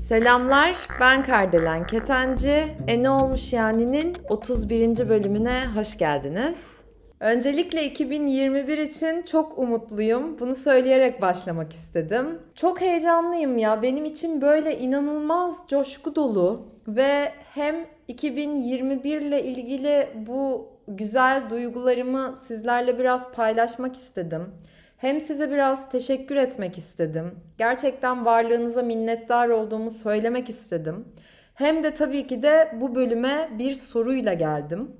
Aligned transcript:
Selamlar, 0.00 0.76
ben 1.00 1.22
Kardelen 1.22 1.86
Ketenci. 1.86 2.76
E 2.88 3.02
ne 3.02 3.10
olmuş 3.10 3.52
yani'nin 3.52 4.16
31. 4.28 5.08
bölümüne 5.08 5.58
hoş 5.74 5.98
geldiniz. 5.98 6.76
Öncelikle 7.20 7.84
2021 7.84 8.78
için 8.78 9.22
çok 9.22 9.58
umutluyum. 9.58 10.38
Bunu 10.38 10.54
söyleyerek 10.54 11.22
başlamak 11.22 11.72
istedim. 11.72 12.42
Çok 12.54 12.80
heyecanlıyım 12.80 13.58
ya. 13.58 13.82
Benim 13.82 14.04
için 14.04 14.40
böyle 14.40 14.78
inanılmaz 14.78 15.58
coşku 15.68 16.14
dolu 16.14 16.68
ve 16.88 17.32
hem 17.54 17.76
2021 18.08 19.20
ile 19.20 19.42
ilgili 19.44 20.08
bu 20.14 20.71
güzel 20.88 21.50
duygularımı 21.50 22.36
sizlerle 22.36 22.98
biraz 22.98 23.32
paylaşmak 23.32 23.96
istedim. 23.96 24.54
Hem 24.96 25.20
size 25.20 25.50
biraz 25.50 25.90
teşekkür 25.90 26.36
etmek 26.36 26.78
istedim. 26.78 27.34
Gerçekten 27.58 28.24
varlığınıza 28.24 28.82
minnettar 28.82 29.48
olduğumu 29.48 29.90
söylemek 29.90 30.48
istedim. 30.48 31.08
Hem 31.54 31.84
de 31.84 31.92
tabii 31.92 32.26
ki 32.26 32.42
de 32.42 32.76
bu 32.80 32.94
bölüme 32.94 33.50
bir 33.58 33.74
soruyla 33.74 34.34
geldim. 34.34 34.96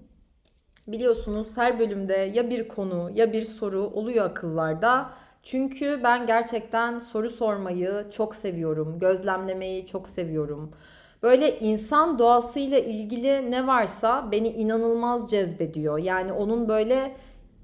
Biliyorsunuz 0.87 1.57
her 1.57 1.79
bölümde 1.79 2.15
ya 2.15 2.51
bir 2.51 2.69
konu 2.69 3.11
ya 3.15 3.33
bir 3.33 3.45
soru 3.45 3.83
oluyor 3.83 4.25
akıllarda. 4.25 5.11
Çünkü 5.43 6.01
ben 6.05 6.27
gerçekten 6.27 6.99
soru 6.99 7.31
sormayı 7.31 8.07
çok 8.11 8.35
seviyorum. 8.35 8.99
Gözlemlemeyi 8.99 9.87
çok 9.87 10.09
seviyorum. 10.09 10.73
Böyle 11.23 11.59
insan 11.59 12.19
doğasıyla 12.19 12.79
ilgili 12.79 13.51
ne 13.51 13.67
varsa 13.67 14.33
beni 14.33 14.49
inanılmaz 14.49 15.31
cezbediyor. 15.31 15.99
Yani 15.99 16.33
onun 16.33 16.69
böyle 16.69 17.13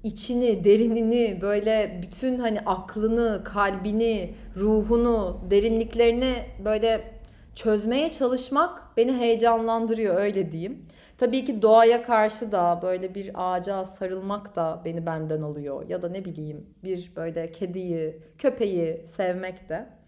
içini, 0.03 0.63
derinini, 0.63 1.39
böyle 1.41 1.99
bütün 2.01 2.37
hani 2.39 2.59
aklını, 2.59 3.41
kalbini, 3.43 4.35
ruhunu, 4.55 5.41
derinliklerini 5.51 6.33
böyle 6.65 7.01
çözmeye 7.55 8.11
çalışmak 8.11 8.97
beni 8.97 9.13
heyecanlandırıyor 9.17 10.15
öyle 10.15 10.51
diyeyim. 10.51 10.85
Tabii 11.17 11.45
ki 11.45 11.61
doğaya 11.61 12.01
karşı 12.01 12.51
da 12.51 12.79
böyle 12.81 13.15
bir 13.15 13.31
ağaca 13.33 13.85
sarılmak 13.85 14.55
da 14.55 14.81
beni 14.85 15.05
benden 15.05 15.41
alıyor. 15.41 15.89
Ya 15.89 16.01
da 16.01 16.09
ne 16.09 16.25
bileyim 16.25 16.65
bir 16.83 17.11
böyle 17.15 17.51
kediyi, 17.51 18.19
köpeği 18.37 19.05
sevmek 19.15 19.69
de. 19.69 19.98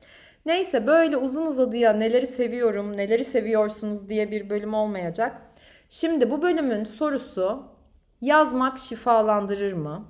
Neyse 0.46 0.88
böyle 0.88 1.18
uzun 1.18 1.46
uzadıya 1.46 1.94
neleri 1.94 2.28
seviyorum, 2.28 2.98
neleri 2.98 3.24
seviyorsunuz 3.24 4.10
diye 4.10 4.32
bir 4.32 4.50
bölüm 4.50 4.74
olmayacak. 4.74 5.42
Şimdi 5.90 6.32
bu 6.32 6.42
bölümün 6.42 6.84
sorusu 6.84 7.64
yazmak 8.22 8.78
şifalandırır 8.78 9.74
mı? 9.74 10.06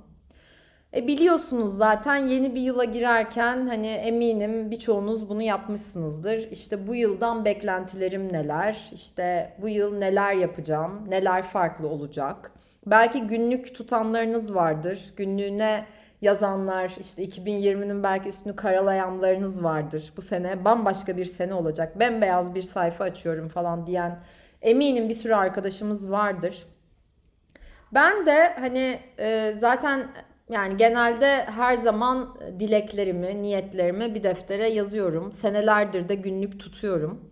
E 0.96 1.08
biliyorsunuz 1.08 1.78
zaten 1.78 2.16
yeni 2.16 2.56
bir 2.56 2.62
yıla 2.62 2.84
girerken 2.84 3.68
hani 3.68 3.88
eminim 3.88 4.72
birçoğunuz 4.72 5.30
bunu 5.30 5.42
yapmışsınızdır. 5.42 6.52
İşte 6.52 6.88
bu 6.88 6.96
yıldan 6.96 7.46
beklentilerim 7.46 8.34
neler? 8.34 8.90
İşte 8.94 9.54
bu 9.62 9.70
yıl 9.70 9.98
neler 9.98 10.34
yapacağım? 10.34 11.10
Neler 11.10 11.44
farklı 11.44 11.88
olacak? 11.88 12.52
Belki 12.86 13.22
günlük 13.22 13.76
tutanlarınız 13.76 14.56
vardır. 14.56 15.14
Günlüğüne 15.18 15.86
yazanlar, 16.22 16.96
işte 17.00 17.24
2020'nin 17.24 18.04
belki 18.04 18.30
üstünü 18.30 18.56
karalayanlarınız 18.56 19.64
vardır. 19.64 20.14
Bu 20.18 20.22
sene 20.22 20.66
bambaşka 20.66 21.18
bir 21.18 21.26
sene 21.26 21.54
olacak. 21.54 22.00
Bembeyaz 22.00 22.56
bir 22.56 22.62
sayfa 22.62 23.04
açıyorum 23.04 23.48
falan 23.48 23.88
diyen 23.88 24.20
eminim 24.62 25.10
bir 25.10 25.14
sürü 25.14 25.34
arkadaşımız 25.34 26.12
vardır. 26.12 26.68
Ben 27.94 28.26
de 28.26 28.54
hani 28.60 29.00
e, 29.20 29.56
zaten 29.60 30.08
yani 30.50 30.78
genelde 30.78 31.46
her 31.46 31.74
zaman 31.74 32.38
dileklerimi, 32.60 33.42
niyetlerimi 33.42 34.16
bir 34.16 34.24
deftere 34.24 34.68
yazıyorum. 34.68 35.32
Senelerdir 35.32 36.10
de 36.10 36.16
günlük 36.16 36.60
tutuyorum. 36.60 37.32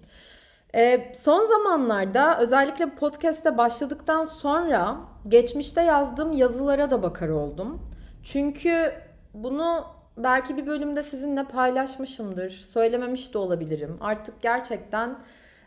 Ee, 0.76 1.12
son 1.16 1.46
zamanlarda 1.46 2.40
özellikle 2.40 2.90
podcast'te 2.96 3.58
başladıktan 3.58 4.26
sonra 4.26 4.98
geçmişte 5.28 5.82
yazdığım 5.82 6.32
yazılara 6.32 6.90
da 6.90 7.04
bakar 7.04 7.30
oldum. 7.30 7.89
Çünkü 8.32 8.94
bunu 9.34 9.86
belki 10.18 10.58
bir 10.58 10.68
bölümde 10.68 11.04
sizinle 11.04 11.44
paylaşmışımdır. 11.44 12.50
Söylememiş 12.50 13.34
de 13.34 13.38
olabilirim. 13.38 13.98
Artık 14.02 14.42
gerçekten 14.42 15.18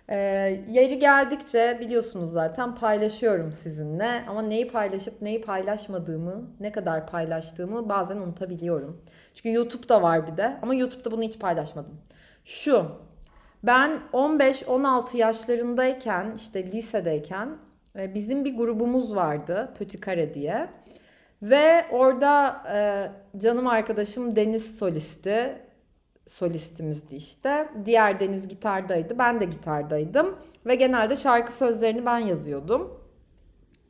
e, 0.08 0.16
yeri 0.68 0.98
geldikçe 0.98 1.78
biliyorsunuz 1.80 2.32
zaten 2.32 2.74
paylaşıyorum 2.74 3.52
sizinle. 3.52 4.24
Ama 4.28 4.42
neyi 4.42 4.68
paylaşıp 4.68 5.22
neyi 5.22 5.40
paylaşmadığımı, 5.40 6.50
ne 6.60 6.72
kadar 6.72 7.06
paylaştığımı 7.06 7.88
bazen 7.88 8.16
unutabiliyorum. 8.16 9.02
Çünkü 9.34 9.52
YouTube'da 9.52 10.02
var 10.02 10.26
bir 10.26 10.36
de 10.36 10.56
ama 10.62 10.74
YouTube'da 10.74 11.10
bunu 11.10 11.22
hiç 11.22 11.38
paylaşmadım. 11.38 12.00
Şu, 12.44 12.86
ben 13.62 14.00
15-16 14.12 15.16
yaşlarındayken, 15.16 16.32
işte 16.36 16.72
lisedeyken 16.72 17.48
e, 18.00 18.14
bizim 18.14 18.44
bir 18.44 18.56
grubumuz 18.56 19.16
vardı, 19.16 19.72
Pötikare 19.78 20.34
diye. 20.34 20.68
Ve 21.42 21.86
orada 21.90 22.62
e, 22.74 23.38
canım 23.38 23.66
arkadaşım 23.66 24.36
Deniz 24.36 24.78
solisti, 24.78 25.58
solistimizdi 26.26 27.16
işte. 27.16 27.68
Diğer 27.84 28.20
Deniz 28.20 28.48
gitardaydı, 28.48 29.18
ben 29.18 29.40
de 29.40 29.44
gitardaydım. 29.44 30.38
Ve 30.66 30.74
genelde 30.74 31.16
şarkı 31.16 31.52
sözlerini 31.52 32.06
ben 32.06 32.18
yazıyordum. 32.18 33.00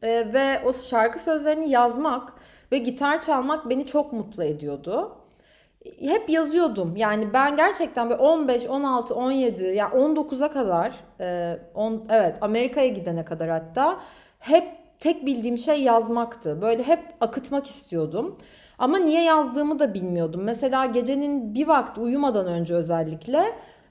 E, 0.02 0.08
ve 0.08 0.60
o 0.64 0.72
şarkı 0.72 1.18
sözlerini 1.18 1.70
yazmak 1.70 2.32
ve 2.72 2.78
gitar 2.78 3.20
çalmak 3.20 3.70
beni 3.70 3.86
çok 3.86 4.12
mutlu 4.12 4.44
ediyordu. 4.44 5.16
Hep 6.00 6.30
yazıyordum. 6.30 6.96
Yani 6.96 7.32
ben 7.32 7.56
gerçekten 7.56 8.10
böyle 8.10 8.22
15, 8.22 8.66
16, 8.66 9.14
17 9.14 9.64
yani 9.64 9.94
19'a 9.94 10.52
kadar, 10.52 10.94
e, 11.20 11.58
on, 11.74 12.06
evet 12.10 12.36
Amerika'ya 12.40 12.88
gidene 12.88 13.24
kadar 13.24 13.50
hatta 13.50 14.00
hep 14.38 14.81
tek 15.02 15.26
bildiğim 15.26 15.58
şey 15.58 15.82
yazmaktı. 15.82 16.62
Böyle 16.62 16.82
hep 16.82 17.00
akıtmak 17.20 17.66
istiyordum. 17.66 18.38
Ama 18.78 18.98
niye 18.98 19.22
yazdığımı 19.22 19.78
da 19.78 19.94
bilmiyordum. 19.94 20.42
Mesela 20.44 20.86
gecenin 20.86 21.54
bir 21.54 21.68
vakti 21.68 22.00
uyumadan 22.00 22.46
önce 22.46 22.74
özellikle 22.74 23.44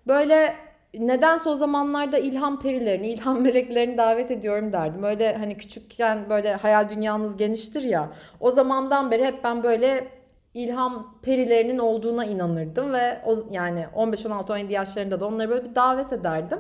böyle 0.08 0.54
nedense 0.94 1.50
o 1.50 1.56
zamanlarda 1.56 2.18
ilham 2.18 2.60
perilerini, 2.60 3.08
ilham 3.08 3.42
meleklerini 3.42 3.98
davet 3.98 4.32
ediyorum 4.32 4.74
derdim. 4.74 5.04
Öyle 5.04 5.38
hani 5.38 5.58
küçükken 5.58 6.30
böyle 6.30 6.54
hayal 6.56 6.90
dünyanız 6.90 7.38
geniştir 7.38 7.84
ya. 7.84 8.10
O 8.40 8.52
zamandan 8.52 9.12
beri 9.12 9.26
hep 9.26 9.44
ben 9.44 9.64
böyle 9.64 10.08
ilham 10.54 11.20
perilerinin 11.22 11.78
olduğuna 11.78 12.26
inanırdım 12.26 12.94
ve 12.94 13.22
o 13.26 13.36
yani 13.52 13.86
15 13.96 14.26
16 14.26 14.54
17 14.54 14.74
yaşlarında 14.74 15.20
da 15.20 15.28
onları 15.28 15.50
böyle 15.50 15.70
bir 15.70 15.76
davet 15.76 16.14
ederdim. 16.14 16.60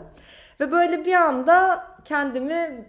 Ve 0.59 0.71
böyle 0.71 1.05
bir 1.05 1.13
anda 1.13 1.83
kendimi 2.05 2.85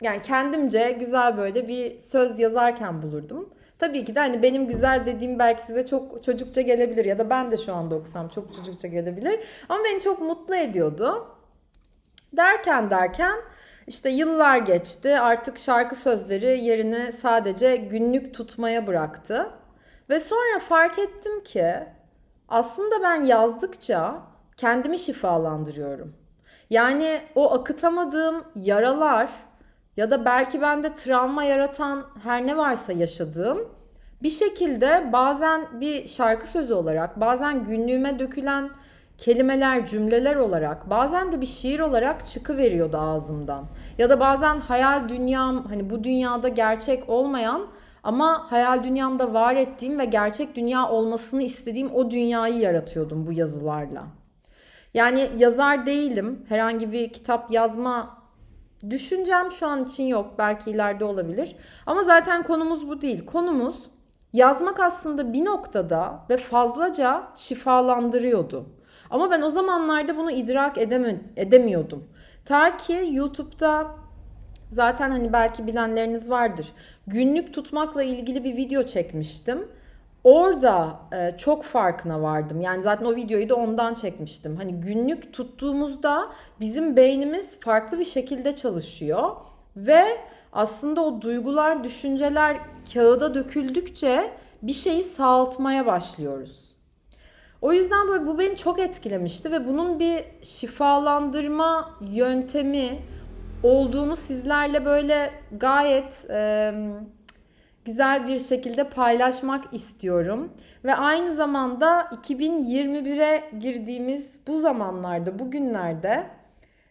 yani 0.00 0.22
kendimce 0.22 0.96
güzel 1.00 1.36
böyle 1.36 1.68
bir 1.68 2.00
söz 2.00 2.38
yazarken 2.38 3.02
bulurdum. 3.02 3.54
Tabii 3.78 4.04
ki 4.04 4.14
de 4.14 4.20
hani 4.20 4.42
benim 4.42 4.66
güzel 4.66 5.06
dediğim 5.06 5.38
belki 5.38 5.62
size 5.62 5.86
çok 5.86 6.22
çocukça 6.22 6.60
gelebilir 6.60 7.04
ya 7.04 7.18
da 7.18 7.30
ben 7.30 7.50
de 7.50 7.56
şu 7.56 7.74
anda 7.74 7.94
okusam 7.96 8.28
çok 8.28 8.54
çocukça 8.54 8.88
gelebilir. 8.88 9.40
Ama 9.68 9.84
beni 9.84 10.00
çok 10.00 10.20
mutlu 10.20 10.56
ediyordu. 10.56 11.26
Derken 12.32 12.90
derken 12.90 13.38
işte 13.86 14.10
yıllar 14.10 14.58
geçti. 14.58 15.18
Artık 15.20 15.58
şarkı 15.58 15.96
sözleri 15.96 16.60
yerini 16.60 17.12
sadece 17.12 17.76
günlük 17.76 18.34
tutmaya 18.34 18.86
bıraktı. 18.86 19.50
Ve 20.10 20.20
sonra 20.20 20.58
fark 20.68 20.98
ettim 20.98 21.42
ki 21.42 21.74
aslında 22.48 23.02
ben 23.02 23.24
yazdıkça 23.24 24.22
kendimi 24.56 24.98
şifalandırıyorum. 24.98 26.16
Yani 26.70 27.20
o 27.34 27.52
akıtamadığım 27.52 28.44
yaralar 28.56 29.30
ya 29.98 30.10
da 30.10 30.24
belki 30.24 30.62
bende 30.62 30.94
travma 30.94 31.44
yaratan 31.44 32.04
her 32.22 32.46
ne 32.46 32.56
varsa 32.56 32.92
yaşadığım 32.92 33.68
bir 34.22 34.30
şekilde 34.30 35.10
bazen 35.12 35.80
bir 35.80 36.08
şarkı 36.08 36.46
sözü 36.46 36.74
olarak, 36.74 37.20
bazen 37.20 37.64
günlüğüme 37.64 38.18
dökülen 38.18 38.70
kelimeler, 39.18 39.86
cümleler 39.86 40.36
olarak, 40.36 40.90
bazen 40.90 41.32
de 41.32 41.40
bir 41.40 41.46
şiir 41.46 41.80
olarak 41.80 42.26
çıkıveriyordu 42.26 42.96
ağzımdan. 42.96 43.64
Ya 43.98 44.10
da 44.10 44.20
bazen 44.20 44.60
hayal 44.60 45.08
dünyam, 45.08 45.64
hani 45.64 45.90
bu 45.90 46.04
dünyada 46.04 46.48
gerçek 46.48 47.08
olmayan 47.08 47.66
ama 48.02 48.46
hayal 48.50 48.84
dünyamda 48.84 49.34
var 49.34 49.56
ettiğim 49.56 49.98
ve 49.98 50.04
gerçek 50.04 50.56
dünya 50.56 50.88
olmasını 50.88 51.42
istediğim 51.42 51.94
o 51.94 52.10
dünyayı 52.10 52.58
yaratıyordum 52.58 53.26
bu 53.26 53.32
yazılarla. 53.32 54.04
Yani 54.94 55.30
yazar 55.36 55.86
değilim. 55.86 56.46
Herhangi 56.48 56.92
bir 56.92 57.12
kitap 57.12 57.50
yazma 57.50 58.17
Düşüncem 58.90 59.50
şu 59.50 59.66
an 59.66 59.84
için 59.84 60.04
yok. 60.04 60.34
Belki 60.38 60.70
ileride 60.70 61.04
olabilir. 61.04 61.56
Ama 61.86 62.02
zaten 62.02 62.42
konumuz 62.42 62.88
bu 62.88 63.00
değil. 63.00 63.26
Konumuz 63.26 63.76
yazmak 64.32 64.80
aslında 64.80 65.32
bir 65.32 65.44
noktada 65.44 66.24
ve 66.30 66.36
fazlaca 66.36 67.22
şifalandırıyordu. 67.34 68.66
Ama 69.10 69.30
ben 69.30 69.42
o 69.42 69.50
zamanlarda 69.50 70.16
bunu 70.16 70.30
idrak 70.30 70.78
edeme, 70.78 71.20
edemiyordum. 71.36 72.08
Ta 72.44 72.76
ki 72.76 73.08
YouTube'da 73.12 73.98
Zaten 74.70 75.10
hani 75.10 75.32
belki 75.32 75.66
bilenleriniz 75.66 76.30
vardır. 76.30 76.72
Günlük 77.06 77.54
tutmakla 77.54 78.02
ilgili 78.02 78.44
bir 78.44 78.56
video 78.56 78.82
çekmiştim. 78.82 79.68
Orada 80.24 81.00
e, 81.12 81.36
çok 81.36 81.64
farkına 81.64 82.22
vardım. 82.22 82.60
Yani 82.60 82.82
zaten 82.82 83.04
o 83.04 83.16
videoyu 83.16 83.48
da 83.48 83.56
ondan 83.56 83.94
çekmiştim. 83.94 84.56
Hani 84.56 84.72
günlük 84.72 85.32
tuttuğumuzda 85.32 86.28
bizim 86.60 86.96
beynimiz 86.96 87.60
farklı 87.60 87.98
bir 87.98 88.04
şekilde 88.04 88.56
çalışıyor 88.56 89.30
ve 89.76 90.04
aslında 90.52 91.04
o 91.04 91.22
duygular, 91.22 91.84
düşünceler 91.84 92.56
kağıda 92.94 93.34
döküldükçe 93.34 94.30
bir 94.62 94.72
şeyi 94.72 95.02
sağaltmaya 95.02 95.86
başlıyoruz. 95.86 96.68
O 97.62 97.72
yüzden 97.72 98.08
böyle 98.08 98.26
bu 98.26 98.38
beni 98.38 98.56
çok 98.56 98.78
etkilemişti 98.78 99.52
ve 99.52 99.68
bunun 99.68 99.98
bir 99.98 100.24
şifalandırma 100.42 101.90
yöntemi 102.00 102.98
olduğunu 103.62 104.16
sizlerle 104.16 104.84
böyle 104.84 105.30
gayet 105.52 106.26
e, 106.30 106.72
güzel 107.88 108.26
bir 108.26 108.40
şekilde 108.40 108.84
paylaşmak 108.84 109.64
istiyorum. 109.74 110.52
Ve 110.84 110.94
aynı 110.94 111.34
zamanda 111.34 112.00
2021'e 112.00 113.58
girdiğimiz 113.58 114.40
bu 114.46 114.60
zamanlarda, 114.60 115.38
bugünlerde 115.38 116.26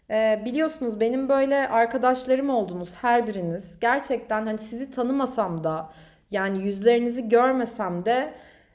e, 0.10 0.42
biliyorsunuz 0.46 1.00
benim 1.00 1.30
böyle 1.30 1.68
arkadaşlarım 1.68 2.50
oldunuz 2.50 2.94
her 3.02 3.28
biriniz. 3.28 3.80
Gerçekten 3.80 4.46
hani 4.46 4.58
sizi 4.58 4.92
tanımasam 4.92 5.64
da 5.64 5.90
yani 6.32 6.64
yüzlerinizi 6.64 7.30
görmesem 7.30 8.06
de 8.06 8.34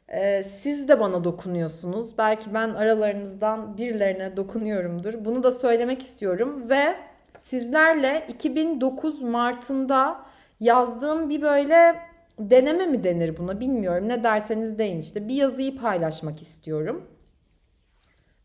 e, 0.09 0.43
siz 0.43 0.89
de 0.89 1.01
bana 1.01 1.25
dokunuyorsunuz. 1.25 2.19
Belki 2.19 2.55
ben 2.55 2.69
aralarınızdan 2.69 3.79
birilerine 3.79 4.37
dokunuyorumdur. 4.37 5.25
Bunu 5.25 5.43
da 5.43 5.53
söylemek 5.53 6.03
istiyorum 6.03 6.71
ve 6.71 6.95
sizlerle 7.39 8.27
2009 8.29 9.23
Mart'ında 9.23 10.33
yazdığım 10.61 11.31
bir 11.31 11.43
böyle 11.43 12.12
deneme 12.51 12.87
mi 12.87 13.05
denir 13.05 13.37
buna 13.37 13.61
bilmiyorum. 13.61 14.09
Ne 14.09 14.25
derseniz 14.25 14.79
deyin 14.79 14.99
işte 14.99 15.29
bir 15.29 15.35
yazıyı 15.35 15.77
paylaşmak 15.77 16.43
istiyorum. 16.43 17.09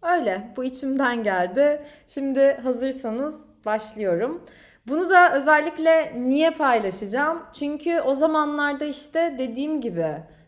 Öyle 0.02 0.54
bu 0.58 0.64
içimden 0.64 1.24
geldi. 1.24 1.82
Şimdi 2.08 2.54
hazırsanız 2.64 3.36
başlıyorum. 3.66 4.44
Bunu 4.88 5.10
da 5.10 5.38
özellikle 5.38 6.14
niye 6.18 6.52
paylaşacağım? 6.52 7.44
Çünkü 7.54 8.02
o 8.02 8.16
zamanlarda 8.16 8.86
işte 8.86 9.36
dediğim 9.40 9.82
gibi 9.82 10.08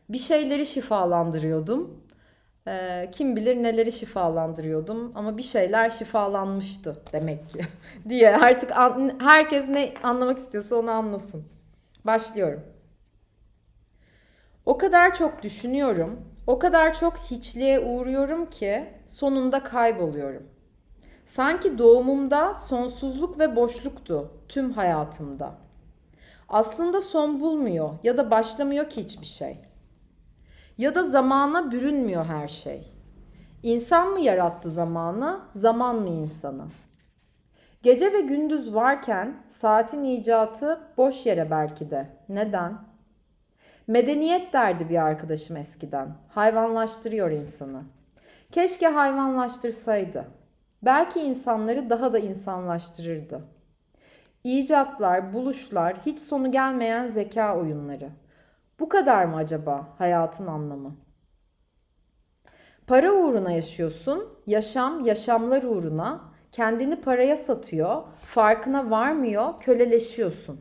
bir 0.09 0.17
şeyleri 0.17 0.65
şifalandırıyordum. 0.65 2.03
Ee, 2.67 3.09
kim 3.11 3.35
bilir 3.35 3.63
neleri 3.63 3.91
şifalandırıyordum 3.91 5.11
ama 5.15 5.37
bir 5.37 5.43
şeyler 5.43 5.89
şifalanmıştı 5.89 6.95
demek 7.13 7.49
ki 7.49 7.59
diye 8.09 8.37
artık 8.37 8.71
herkes 9.21 9.67
ne 9.67 9.93
anlamak 10.03 10.37
istiyorsa 10.37 10.75
onu 10.75 10.91
anlasın. 10.91 11.43
Başlıyorum. 12.05 12.63
O 14.69 14.77
kadar 14.77 15.15
çok 15.15 15.43
düşünüyorum, 15.43 16.19
o 16.47 16.59
kadar 16.59 16.93
çok 16.93 17.17
hiçliğe 17.17 17.79
uğruyorum 17.79 18.45
ki 18.49 18.85
sonunda 19.05 19.63
kayboluyorum. 19.63 20.43
Sanki 21.25 21.77
doğumumda 21.77 22.53
sonsuzluk 22.53 23.39
ve 23.39 23.55
boşluktu 23.55 24.31
tüm 24.47 24.71
hayatımda. 24.71 25.51
Aslında 26.49 27.01
son 27.01 27.39
bulmuyor 27.39 27.89
ya 28.03 28.17
da 28.17 28.31
başlamıyor 28.31 28.89
ki 28.89 29.03
hiçbir 29.03 29.25
şey. 29.25 29.57
Ya 30.77 30.95
da 30.95 31.03
zamana 31.03 31.71
bürünmüyor 31.71 32.25
her 32.25 32.47
şey. 32.47 32.93
İnsan 33.63 34.07
mı 34.07 34.19
yarattı 34.19 34.71
zamanı, 34.71 35.39
zaman 35.55 35.95
mı 35.95 36.09
insanı? 36.09 36.65
Gece 37.83 38.13
ve 38.13 38.21
gündüz 38.21 38.75
varken 38.75 39.43
saatin 39.47 40.03
icatı 40.03 40.79
boş 40.97 41.25
yere 41.25 41.51
belki 41.51 41.91
de. 41.91 42.09
Neden? 42.29 42.88
Medeniyet 43.89 44.53
derdi 44.53 44.89
bir 44.89 45.05
arkadaşım 45.05 45.57
eskiden. 45.57 46.07
Hayvanlaştırıyor 46.27 47.31
insanı. 47.31 47.83
Keşke 48.51 48.87
hayvanlaştırsaydı. 48.87 50.25
Belki 50.83 51.19
insanları 51.19 51.89
daha 51.89 52.13
da 52.13 52.19
insanlaştırırdı. 52.19 53.41
İcatlar, 54.43 55.33
buluşlar, 55.33 55.97
hiç 56.05 56.19
sonu 56.19 56.51
gelmeyen 56.51 57.07
zeka 57.07 57.57
oyunları. 57.57 58.09
Bu 58.79 58.89
kadar 58.89 59.25
mı 59.25 59.35
acaba 59.35 59.87
hayatın 59.97 60.47
anlamı? 60.47 60.95
Para 62.87 63.11
uğruna 63.11 63.51
yaşıyorsun, 63.51 64.29
yaşam 64.47 65.05
yaşamlar 65.05 65.63
uğruna, 65.63 66.21
kendini 66.51 67.01
paraya 67.01 67.37
satıyor, 67.37 68.03
farkına 68.21 68.89
varmıyor, 68.89 69.59
köleleşiyorsun. 69.59 70.59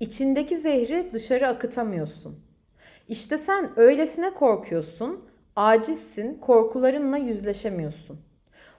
İçindeki 0.00 0.58
zehri 0.58 1.10
dışarı 1.12 1.48
akıtamıyorsun. 1.48 2.49
İşte 3.10 3.38
sen 3.38 3.70
öylesine 3.76 4.34
korkuyorsun, 4.34 5.24
acizsin, 5.56 6.34
korkularınla 6.34 7.16
yüzleşemiyorsun. 7.16 8.20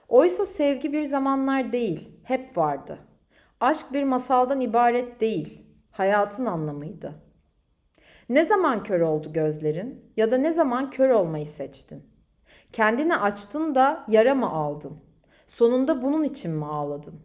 Oysa 0.08 0.46
sevgi 0.46 0.92
bir 0.92 1.04
zamanlar 1.04 1.72
değil, 1.72 2.08
hep 2.24 2.56
vardı. 2.56 2.98
Aşk 3.60 3.92
bir 3.92 4.04
masaldan 4.04 4.60
ibaret 4.60 5.20
değil, 5.20 5.66
hayatın 5.90 6.46
anlamıydı. 6.46 7.14
Ne 8.28 8.44
zaman 8.44 8.82
kör 8.82 9.00
oldu 9.00 9.32
gözlerin 9.32 10.12
ya 10.16 10.30
da 10.30 10.38
ne 10.38 10.52
zaman 10.52 10.90
kör 10.90 11.10
olmayı 11.10 11.46
seçtin? 11.46 12.02
Kendini 12.72 13.16
açtın 13.16 13.74
da 13.74 14.04
yara 14.08 14.34
mı 14.34 14.50
aldın? 14.50 14.96
Sonunda 15.48 16.02
bunun 16.02 16.24
için 16.24 16.50
mi 16.50 16.66
ağladın? 16.66 17.20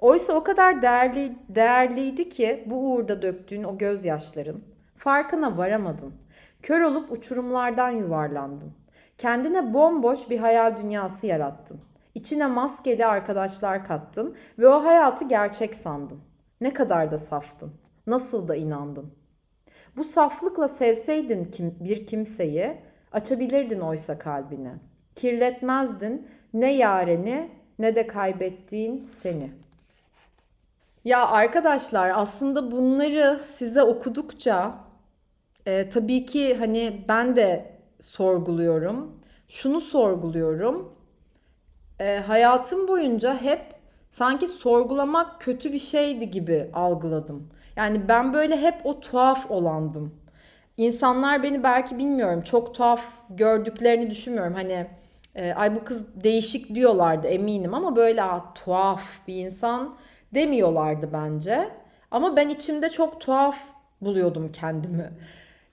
Oysa 0.00 0.32
o 0.32 0.44
kadar 0.44 0.82
değerli, 0.82 1.36
değerliydi 1.48 2.30
ki 2.30 2.64
bu 2.66 2.92
uğurda 2.92 3.22
döktüğün 3.22 3.64
o 3.64 3.78
gözyaşların. 3.78 4.60
Farkına 4.96 5.58
varamadın. 5.58 6.27
Kör 6.62 6.80
olup 6.80 7.12
uçurumlardan 7.12 7.90
yuvarlandın. 7.90 8.72
Kendine 9.18 9.74
bomboş 9.74 10.30
bir 10.30 10.38
hayal 10.38 10.76
dünyası 10.76 11.26
yarattın. 11.26 11.80
İçine 12.14 12.46
maskeli 12.46 13.06
arkadaşlar 13.06 13.86
kattın 13.86 14.36
ve 14.58 14.68
o 14.68 14.84
hayatı 14.84 15.24
gerçek 15.28 15.74
sandın. 15.74 16.20
Ne 16.60 16.72
kadar 16.72 17.10
da 17.10 17.18
saftın. 17.18 17.72
Nasıl 18.06 18.48
da 18.48 18.56
inandın. 18.56 19.12
Bu 19.96 20.04
saflıkla 20.04 20.68
sevseydin 20.68 21.44
kim, 21.44 21.76
bir 21.80 22.06
kimseyi 22.06 22.76
açabilirdin 23.12 23.80
oysa 23.80 24.18
kalbini. 24.18 24.72
Kirletmezdin 25.16 26.28
ne 26.54 26.72
yareni 26.72 27.50
ne 27.78 27.94
de 27.94 28.06
kaybettiğin 28.06 29.10
seni. 29.22 29.50
Ya 31.04 31.28
arkadaşlar 31.28 32.12
aslında 32.14 32.70
bunları 32.70 33.40
size 33.44 33.82
okudukça 33.82 34.74
e, 35.68 35.88
tabii 35.88 36.26
ki 36.26 36.56
hani 36.58 37.04
ben 37.08 37.36
de 37.36 37.72
sorguluyorum. 38.00 39.20
Şunu 39.48 39.80
sorguluyorum. 39.80 40.92
E, 42.00 42.16
hayatım 42.16 42.88
boyunca 42.88 43.42
hep 43.42 43.60
sanki 44.10 44.46
sorgulamak 44.46 45.40
kötü 45.40 45.72
bir 45.72 45.78
şeydi 45.78 46.30
gibi 46.30 46.70
algıladım. 46.74 47.48
Yani 47.76 48.08
ben 48.08 48.34
böyle 48.34 48.60
hep 48.60 48.74
o 48.84 49.00
tuhaf 49.00 49.50
olandım. 49.50 50.14
İnsanlar 50.76 51.42
beni 51.42 51.62
belki 51.62 51.98
bilmiyorum 51.98 52.42
çok 52.42 52.74
tuhaf 52.74 53.02
gördüklerini 53.30 54.10
düşünmüyorum. 54.10 54.54
Hani 54.54 54.86
e, 55.34 55.52
ay 55.52 55.76
bu 55.76 55.84
kız 55.84 56.24
değişik 56.24 56.74
diyorlardı 56.74 57.26
eminim 57.26 57.74
ama 57.74 57.96
böyle 57.96 58.22
ah, 58.22 58.54
tuhaf 58.54 59.02
bir 59.28 59.34
insan 59.34 59.96
demiyorlardı 60.34 61.12
bence. 61.12 61.68
Ama 62.10 62.36
ben 62.36 62.48
içimde 62.48 62.90
çok 62.90 63.20
tuhaf 63.20 63.58
buluyordum 64.00 64.52
kendimi. 64.52 65.10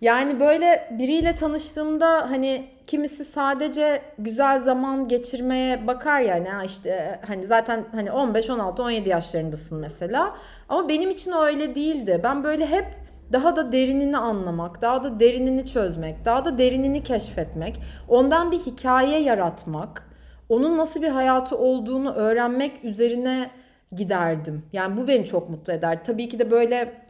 Yani 0.02 0.40
böyle 0.40 0.90
biriyle 0.92 1.36
tanıştığımda 1.36 2.32
hani 2.32 2.68
kimisi 2.88 3.26
sadece 3.26 4.02
güzel 4.20 4.60
zaman 4.60 5.08
geçirmeye 5.08 5.88
bakar 5.88 6.22
yani 6.22 6.50
ha 6.50 6.64
işte 6.64 7.20
hani 7.28 7.46
zaten 7.46 7.86
hani 7.92 8.12
15 8.12 8.50
16 8.50 8.84
17 8.84 9.10
yaşlarındasın 9.10 9.80
mesela. 9.80 10.36
Ama 10.70 10.90
benim 10.90 11.10
için 11.10 11.32
o 11.32 11.42
öyle 11.42 11.76
değildi. 11.76 12.20
Ben 12.24 12.44
böyle 12.44 12.66
hep 12.66 12.86
daha 13.34 13.56
da 13.56 13.72
derinini 13.72 14.18
anlamak, 14.18 14.82
daha 14.82 15.04
da 15.04 15.20
derinini 15.20 15.66
çözmek, 15.66 16.26
daha 16.26 16.46
da 16.46 16.58
derinini 16.58 17.04
keşfetmek, 17.04 17.82
ondan 18.08 18.52
bir 18.52 18.60
hikaye 18.60 19.20
yaratmak, 19.20 20.10
onun 20.50 20.78
nasıl 20.78 21.02
bir 21.02 21.10
hayatı 21.10 21.58
olduğunu 21.58 22.14
öğrenmek 22.14 22.84
üzerine 22.84 23.50
giderdim. 23.92 24.66
Yani 24.74 24.98
bu 24.98 25.08
beni 25.08 25.26
çok 25.26 25.50
mutlu 25.50 25.74
eder. 25.74 26.04
Tabii 26.04 26.30
ki 26.30 26.40
de 26.40 26.52
böyle 26.52 27.05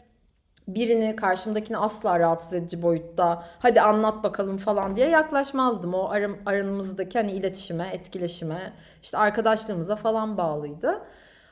birini 0.68 1.16
karşımdakini 1.16 1.78
asla 1.78 2.20
rahatsız 2.20 2.54
edici 2.54 2.82
boyutta 2.82 3.44
hadi 3.60 3.82
anlat 3.82 4.24
bakalım 4.24 4.58
falan 4.58 4.96
diye 4.96 5.10
yaklaşmazdım. 5.10 5.94
O 5.94 6.10
aram, 6.10 6.36
aramızdaki 6.46 7.20
hani 7.20 7.32
iletişime, 7.32 7.88
etkileşime, 7.92 8.74
işte 9.04 9.18
arkadaşlığımıza 9.18 9.96
falan 9.96 10.38
bağlıydı. 10.38 11.02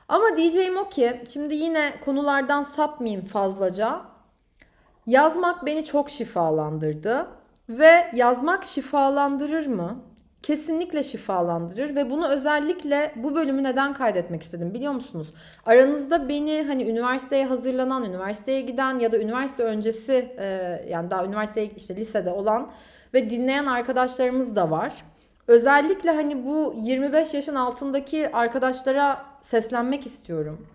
Ama 0.09 0.35
diyeceğim 0.35 0.77
o 0.77 0.89
ki 0.89 1.23
şimdi 1.33 1.55
yine 1.55 1.93
konulardan 2.05 2.63
sapmayayım 2.63 3.25
fazlaca. 3.25 4.01
Yazmak 5.05 5.65
beni 5.65 5.85
çok 5.85 6.09
şifalandırdı 6.09 7.27
ve 7.69 8.11
yazmak 8.13 8.65
şifalandırır 8.65 9.67
mı? 9.67 9.99
Kesinlikle 10.43 11.03
şifalandırır 11.03 11.95
ve 11.95 12.09
bunu 12.09 12.27
özellikle 12.27 13.11
bu 13.15 13.35
bölümü 13.35 13.63
neden 13.63 13.93
kaydetmek 13.93 14.41
istedim 14.41 14.73
biliyor 14.73 14.93
musunuz? 14.93 15.33
Aranızda 15.65 16.29
beni 16.29 16.63
hani 16.67 16.83
üniversiteye 16.83 17.45
hazırlanan, 17.45 18.03
üniversiteye 18.03 18.61
giden 18.61 18.99
ya 18.99 19.11
da 19.11 19.17
üniversite 19.17 19.63
öncesi 19.63 20.35
e, 20.37 20.45
yani 20.89 21.11
daha 21.11 21.25
üniversiteye 21.25 21.71
işte 21.77 21.95
lisede 21.95 22.31
olan 22.31 22.71
ve 23.13 23.29
dinleyen 23.29 23.65
arkadaşlarımız 23.65 24.55
da 24.55 24.71
var. 24.71 24.93
Özellikle 25.47 26.11
hani 26.11 26.45
bu 26.45 26.75
25 26.77 27.33
yaşın 27.33 27.55
altındaki 27.55 28.35
arkadaşlara 28.35 29.25
seslenmek 29.41 30.05
istiyorum. 30.05 30.67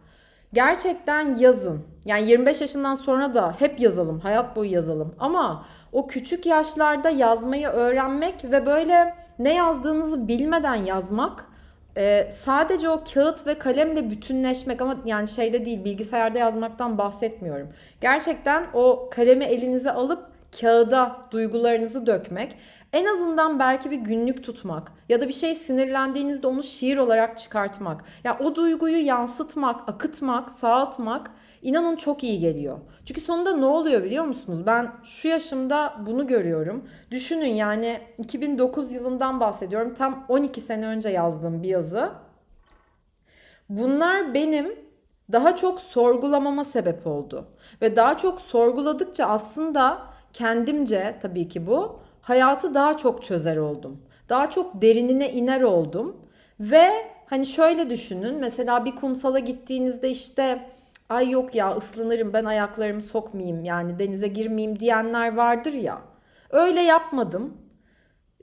Gerçekten 0.52 1.38
yazın. 1.38 1.82
Yani 2.04 2.30
25 2.30 2.60
yaşından 2.60 2.94
sonra 2.94 3.34
da 3.34 3.54
hep 3.58 3.80
yazalım, 3.80 4.20
hayat 4.20 4.56
boyu 4.56 4.72
yazalım. 4.72 5.14
Ama 5.18 5.66
o 5.92 6.06
küçük 6.06 6.46
yaşlarda 6.46 7.10
yazmayı 7.10 7.68
öğrenmek 7.68 8.44
ve 8.44 8.66
böyle 8.66 9.14
ne 9.38 9.54
yazdığınızı 9.54 10.28
bilmeden 10.28 10.74
yazmak 10.74 11.44
e, 11.96 12.30
sadece 12.44 12.88
o 12.88 13.04
kağıt 13.14 13.46
ve 13.46 13.58
kalemle 13.58 14.10
bütünleşmek 14.10 14.80
ama 14.80 14.96
yani 15.04 15.28
şeyde 15.28 15.64
değil 15.64 15.84
bilgisayarda 15.84 16.38
yazmaktan 16.38 16.98
bahsetmiyorum. 16.98 17.68
Gerçekten 18.00 18.66
o 18.74 19.08
kalemi 19.10 19.44
elinize 19.44 19.90
alıp 19.90 20.24
kağıda 20.60 21.16
duygularınızı 21.30 22.06
dökmek 22.06 22.56
en 22.92 23.04
azından 23.04 23.58
belki 23.58 23.90
bir 23.90 23.96
günlük 23.96 24.44
tutmak 24.44 24.92
ya 25.08 25.20
da 25.20 25.28
bir 25.28 25.32
şey 25.32 25.54
sinirlendiğinizde 25.54 26.46
onu 26.46 26.62
şiir 26.62 26.96
olarak 26.96 27.38
çıkartmak. 27.38 28.00
Ya 28.00 28.06
yani 28.24 28.48
o 28.48 28.54
duyguyu 28.54 29.06
yansıtmak, 29.06 29.88
akıtmak, 29.88 30.50
sağaltmak 30.50 31.30
inanın 31.62 31.96
çok 31.96 32.24
iyi 32.24 32.40
geliyor. 32.40 32.78
Çünkü 33.04 33.20
sonunda 33.20 33.56
ne 33.56 33.64
oluyor 33.64 34.04
biliyor 34.04 34.24
musunuz? 34.24 34.66
Ben 34.66 34.92
şu 35.04 35.28
yaşımda 35.28 35.96
bunu 36.06 36.26
görüyorum. 36.26 36.88
Düşünün 37.10 37.54
yani 37.54 37.98
2009 38.18 38.92
yılından 38.92 39.40
bahsediyorum. 39.40 39.94
Tam 39.94 40.26
12 40.28 40.60
sene 40.60 40.86
önce 40.86 41.08
yazdığım 41.08 41.62
bir 41.62 41.68
yazı. 41.68 42.10
Bunlar 43.68 44.34
benim 44.34 44.78
daha 45.32 45.56
çok 45.56 45.80
sorgulamama 45.80 46.64
sebep 46.64 47.06
oldu. 47.06 47.48
Ve 47.82 47.96
daha 47.96 48.16
çok 48.16 48.40
sorguladıkça 48.40 49.26
aslında 49.26 50.02
kendimce 50.32 51.18
tabii 51.22 51.48
ki 51.48 51.66
bu 51.66 52.00
hayatı 52.20 52.74
daha 52.74 52.96
çok 52.96 53.22
çözer 53.22 53.56
oldum. 53.56 54.02
Daha 54.28 54.50
çok 54.50 54.82
derinine 54.82 55.32
iner 55.32 55.60
oldum. 55.60 56.16
Ve 56.60 56.90
hani 57.26 57.46
şöyle 57.46 57.90
düşünün 57.90 58.34
mesela 58.34 58.84
bir 58.84 58.96
kumsala 58.96 59.38
gittiğinizde 59.38 60.10
işte 60.10 60.70
ay 61.08 61.30
yok 61.30 61.54
ya 61.54 61.76
ıslanırım 61.76 62.32
ben 62.32 62.44
ayaklarımı 62.44 63.02
sokmayayım 63.02 63.64
yani 63.64 63.98
denize 63.98 64.28
girmeyeyim 64.28 64.80
diyenler 64.80 65.36
vardır 65.36 65.72
ya. 65.72 65.98
Öyle 66.50 66.80
yapmadım. 66.80 67.56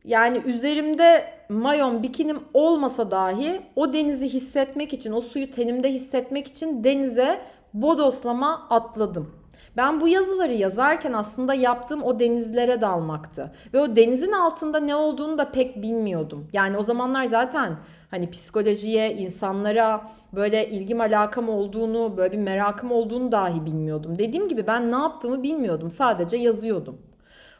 Yani 0.04 0.38
üzerimde 0.38 1.26
mayon, 1.50 2.04
bikinim 2.04 2.40
olmasa 2.54 3.12
dahi 3.12 3.62
o 3.76 3.94
denizi 3.94 4.30
hissetmek 4.30 4.94
için, 4.94 5.12
o 5.12 5.22
suyu 5.22 5.52
tenimde 5.52 5.94
hissetmek 5.94 6.48
için 6.48 6.84
denize 6.84 7.42
bodoslama 7.74 8.68
atladım. 8.70 9.46
Ben 9.78 10.02
bu 10.02 10.08
yazıları 10.08 10.54
yazarken 10.54 11.14
aslında 11.14 11.54
yaptığım 11.54 12.04
o 12.04 12.20
denizlere 12.20 12.82
dalmaktı. 12.82 13.52
Ve 13.74 13.80
o 13.80 13.96
denizin 13.96 14.32
altında 14.32 14.80
ne 14.80 14.96
olduğunu 14.96 15.38
da 15.38 15.52
pek 15.52 15.82
bilmiyordum. 15.82 16.48
Yani 16.54 16.78
o 16.78 16.84
zamanlar 16.84 17.26
zaten 17.26 17.78
hani 18.16 18.30
psikolojiye, 18.30 19.14
insanlara 19.14 20.10
böyle 20.34 20.70
ilgim 20.70 21.02
alakam 21.02 21.50
olduğunu, 21.50 22.18
böyle 22.18 22.32
bir 22.32 22.38
merakım 22.38 22.92
olduğunu 22.92 23.32
dahi 23.32 23.66
bilmiyordum. 23.66 24.20
Dediğim 24.20 24.48
gibi 24.48 24.68
ben 24.68 24.92
ne 24.92 24.96
yaptığımı 24.96 25.44
bilmiyordum. 25.44 25.92
Sadece 25.92 26.38
yazıyordum. 26.38 26.98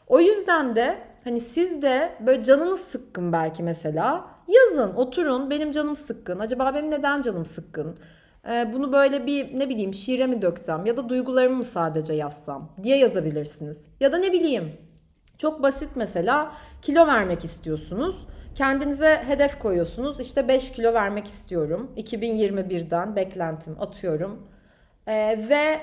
O 0.06 0.20
yüzden 0.20 0.76
de 0.76 0.98
hani 1.24 1.40
siz 1.40 1.82
de 1.82 2.12
böyle 2.26 2.44
canınız 2.44 2.80
sıkkın 2.80 3.32
belki 3.32 3.62
mesela 3.62 4.24
yazın, 4.48 4.94
oturun. 4.94 5.50
Benim 5.50 5.72
canım 5.72 5.96
sıkkın. 5.96 6.38
Acaba 6.38 6.74
benim 6.74 6.90
neden 6.90 7.22
canım 7.22 7.46
sıkkın? 7.46 7.98
Ee, 8.48 8.70
bunu 8.72 8.92
böyle 8.92 9.26
bir 9.26 9.58
ne 9.58 9.68
bileyim 9.68 9.94
şiire 9.94 10.26
mi 10.26 10.42
döksem 10.42 10.86
ya 10.86 10.96
da 10.96 11.08
duygularımı 11.08 11.56
mı 11.56 11.64
sadece 11.64 12.14
yazsam 12.14 12.68
diye 12.82 12.98
yazabilirsiniz. 12.98 13.86
Ya 14.00 14.12
da 14.12 14.18
ne 14.18 14.32
bileyim 14.32 14.72
çok 15.38 15.62
basit 15.62 15.90
mesela 15.94 16.52
kilo 16.82 17.06
vermek 17.06 17.44
istiyorsunuz. 17.44 18.26
Kendinize 18.56 19.22
hedef 19.26 19.58
koyuyorsunuz. 19.58 20.20
İşte 20.20 20.48
5 20.48 20.72
kilo 20.72 20.94
vermek 20.94 21.26
istiyorum. 21.26 21.92
2021'den 21.96 23.16
beklentim 23.16 23.76
atıyorum. 23.80 24.48
Ee, 25.06 25.46
ve 25.48 25.80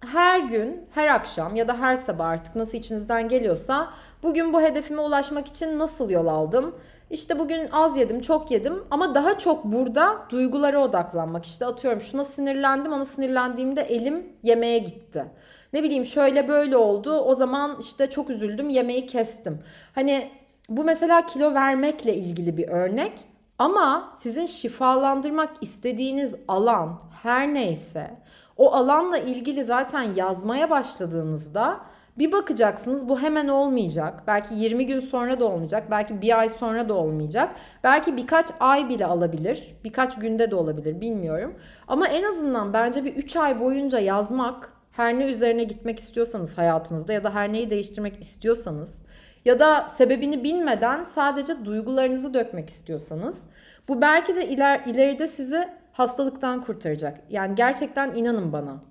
her 0.00 0.40
gün, 0.40 0.86
her 0.94 1.06
akşam 1.06 1.56
ya 1.56 1.68
da 1.68 1.80
her 1.80 1.96
sabah 1.96 2.26
artık 2.26 2.56
nasıl 2.56 2.78
içinizden 2.78 3.28
geliyorsa 3.28 3.92
bugün 4.22 4.52
bu 4.52 4.60
hedefime 4.60 5.00
ulaşmak 5.00 5.46
için 5.46 5.78
nasıl 5.78 6.10
yol 6.10 6.26
aldım? 6.26 6.74
İşte 7.10 7.38
bugün 7.38 7.68
az 7.72 7.96
yedim, 7.96 8.20
çok 8.20 8.50
yedim 8.50 8.84
ama 8.90 9.14
daha 9.14 9.38
çok 9.38 9.64
burada 9.64 10.26
duygulara 10.30 10.78
odaklanmak. 10.78 11.44
İşte 11.44 11.66
atıyorum 11.66 12.00
şuna 12.00 12.24
sinirlendim, 12.24 12.92
ona 12.92 13.04
sinirlendiğimde 13.04 13.82
elim 13.82 14.26
yemeğe 14.42 14.78
gitti. 14.78 15.24
Ne 15.72 15.82
bileyim 15.82 16.06
şöyle 16.06 16.48
böyle 16.48 16.76
oldu. 16.76 17.18
O 17.18 17.34
zaman 17.34 17.76
işte 17.80 18.10
çok 18.10 18.30
üzüldüm, 18.30 18.68
yemeği 18.68 19.06
kestim. 19.06 19.62
Hani 19.94 20.30
bu 20.68 20.84
mesela 20.84 21.26
kilo 21.26 21.54
vermekle 21.54 22.14
ilgili 22.14 22.56
bir 22.56 22.68
örnek 22.68 23.12
ama 23.58 24.14
sizin 24.18 24.46
şifalandırmak 24.46 25.50
istediğiniz 25.60 26.34
alan 26.48 27.00
her 27.22 27.54
neyse 27.54 28.10
o 28.56 28.72
alanla 28.72 29.18
ilgili 29.18 29.64
zaten 29.64 30.14
yazmaya 30.16 30.70
başladığınızda 30.70 31.80
bir 32.18 32.32
bakacaksınız 32.32 33.08
bu 33.08 33.20
hemen 33.20 33.48
olmayacak. 33.48 34.22
Belki 34.26 34.54
20 34.54 34.86
gün 34.86 35.00
sonra 35.00 35.40
da 35.40 35.44
olmayacak. 35.44 35.90
Belki 35.90 36.22
bir 36.22 36.38
ay 36.38 36.48
sonra 36.48 36.88
da 36.88 36.94
olmayacak. 36.94 37.54
Belki 37.84 38.16
birkaç 38.16 38.50
ay 38.60 38.88
bile 38.88 39.06
alabilir. 39.06 39.76
Birkaç 39.84 40.18
günde 40.18 40.50
de 40.50 40.54
olabilir 40.54 41.00
bilmiyorum. 41.00 41.54
Ama 41.88 42.08
en 42.08 42.22
azından 42.22 42.72
bence 42.72 43.04
bir 43.04 43.14
3 43.14 43.36
ay 43.36 43.60
boyunca 43.60 43.98
yazmak 43.98 44.72
her 44.92 45.18
ne 45.18 45.24
üzerine 45.24 45.64
gitmek 45.64 45.98
istiyorsanız 45.98 46.58
hayatınızda 46.58 47.12
ya 47.12 47.24
da 47.24 47.34
her 47.34 47.52
neyi 47.52 47.70
değiştirmek 47.70 48.20
istiyorsanız 48.20 49.02
ya 49.44 49.58
da 49.58 49.88
sebebini 49.88 50.44
bilmeden 50.44 51.04
sadece 51.04 51.64
duygularınızı 51.64 52.34
dökmek 52.34 52.70
istiyorsanız 52.70 53.42
bu 53.88 54.00
belki 54.00 54.36
de 54.36 54.48
iler, 54.48 54.80
ileride 54.86 55.28
sizi 55.28 55.68
hastalıktan 55.92 56.60
kurtaracak. 56.60 57.20
Yani 57.30 57.54
gerçekten 57.54 58.14
inanın 58.14 58.52
bana. 58.52 58.82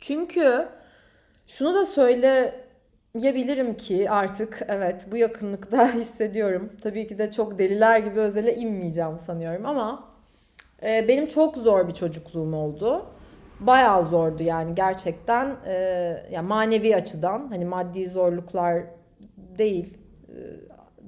Çünkü 0.00 0.68
şunu 1.46 1.74
da 1.74 1.84
söyleyebilirim 1.84 3.76
ki 3.76 4.10
artık 4.10 4.62
evet 4.68 5.06
bu 5.12 5.16
yakınlıkta 5.16 5.92
hissediyorum. 5.94 6.72
Tabii 6.82 7.06
ki 7.06 7.18
de 7.18 7.32
çok 7.32 7.58
deliler 7.58 7.98
gibi 7.98 8.20
özele 8.20 8.54
inmeyeceğim 8.54 9.18
sanıyorum 9.18 9.66
ama 9.66 10.08
e, 10.82 11.08
benim 11.08 11.26
çok 11.26 11.56
zor 11.56 11.88
bir 11.88 11.94
çocukluğum 11.94 12.54
oldu. 12.54 13.06
Bayağı 13.60 14.04
zordu 14.04 14.42
yani 14.42 14.74
gerçekten 14.74 15.56
e, 15.66 15.74
yani 16.30 16.48
manevi 16.48 16.96
açıdan 16.96 17.48
hani 17.48 17.64
maddi 17.64 18.08
zorluklar 18.08 18.82
değil 19.58 19.98
e, 20.28 20.38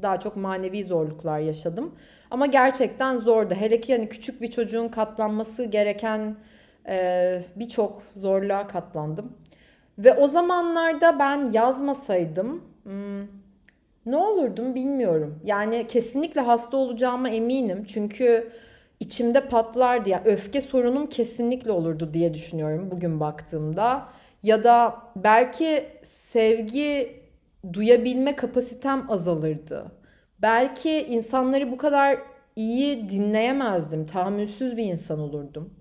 daha 0.02 0.20
çok 0.20 0.36
manevi 0.36 0.84
zorluklar 0.84 1.38
yaşadım. 1.38 1.94
Ama 2.30 2.46
gerçekten 2.46 3.18
zordu. 3.18 3.54
Hele 3.54 3.80
ki 3.80 3.92
hani 3.92 4.08
küçük 4.08 4.42
bir 4.42 4.50
çocuğun 4.50 4.88
katlanması 4.88 5.64
gereken 5.64 6.36
e, 6.88 7.40
birçok 7.56 8.02
zorluğa 8.16 8.66
katlandım. 8.66 9.32
Ve 9.98 10.14
o 10.14 10.28
zamanlarda 10.28 11.18
ben 11.18 11.50
yazmasaydım 11.50 12.64
hmm, 12.82 13.22
ne 14.06 14.16
olurdum 14.16 14.74
bilmiyorum. 14.74 15.40
Yani 15.44 15.86
kesinlikle 15.86 16.40
hasta 16.40 16.76
olacağıma 16.76 17.28
eminim. 17.28 17.84
Çünkü 17.84 18.52
içimde 19.00 19.48
patlardı. 19.48 20.10
Yani 20.10 20.22
öfke 20.24 20.60
sorunum 20.60 21.06
kesinlikle 21.06 21.70
olurdu 21.70 22.14
diye 22.14 22.34
düşünüyorum 22.34 22.90
bugün 22.90 23.20
baktığımda. 23.20 24.08
Ya 24.42 24.64
da 24.64 24.96
belki 25.16 25.88
sevgi 26.02 27.24
duyabilme 27.73 28.37
kapasitem 28.37 29.11
azalırdı. 29.11 29.92
Belki 30.42 30.90
insanları 30.90 31.73
bu 31.73 31.76
kadar 31.76 32.18
iyi 32.56 33.09
dinleyemezdim. 33.09 34.06
Tahammülsüz 34.06 34.76
bir 34.76 34.85
insan 34.85 35.21
olurdum. 35.21 35.75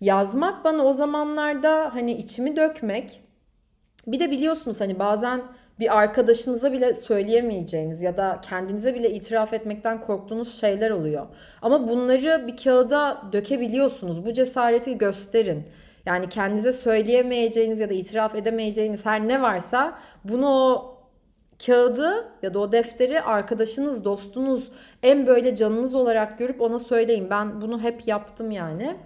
Yazmak 0.00 0.64
bana 0.64 0.84
o 0.84 0.92
zamanlarda 0.92 1.94
hani 1.94 2.12
içimi 2.12 2.56
dökmek 2.56 3.22
bir 4.06 4.20
de 4.20 4.30
biliyorsunuz 4.30 4.80
hani 4.80 4.98
bazen 4.98 5.40
bir 5.80 5.98
arkadaşınıza 5.98 6.72
bile 6.72 6.94
söyleyemeyeceğiniz 6.94 8.02
ya 8.02 8.16
da 8.16 8.40
kendinize 8.48 8.94
bile 8.94 9.10
itiraf 9.10 9.52
etmekten 9.52 10.00
korktuğunuz 10.00 10.60
şeyler 10.60 10.90
oluyor. 10.90 11.26
Ama 11.62 11.88
bunları 11.88 12.44
bir 12.46 12.56
kağıda 12.56 13.22
dökebiliyorsunuz. 13.32 14.26
Bu 14.26 14.32
cesareti 14.32 14.98
gösterin. 14.98 15.64
Yani 16.06 16.28
kendinize 16.28 16.72
söyleyemeyeceğiniz 16.72 17.80
ya 17.80 17.90
da 17.90 17.94
itiraf 17.94 18.34
edemeyeceğiniz 18.34 19.06
her 19.06 19.28
ne 19.28 19.42
varsa 19.42 19.98
bunu 20.24 20.48
o 20.48 20.91
kağıdı 21.66 22.28
ya 22.42 22.54
da 22.54 22.58
o 22.58 22.72
defteri 22.72 23.20
arkadaşınız, 23.20 24.04
dostunuz, 24.04 24.72
en 25.02 25.26
böyle 25.26 25.56
canınız 25.56 25.94
olarak 25.94 26.38
görüp 26.38 26.60
ona 26.60 26.78
söyleyin. 26.78 27.30
Ben 27.30 27.60
bunu 27.60 27.80
hep 27.80 28.08
yaptım 28.08 28.50
yani. 28.50 28.96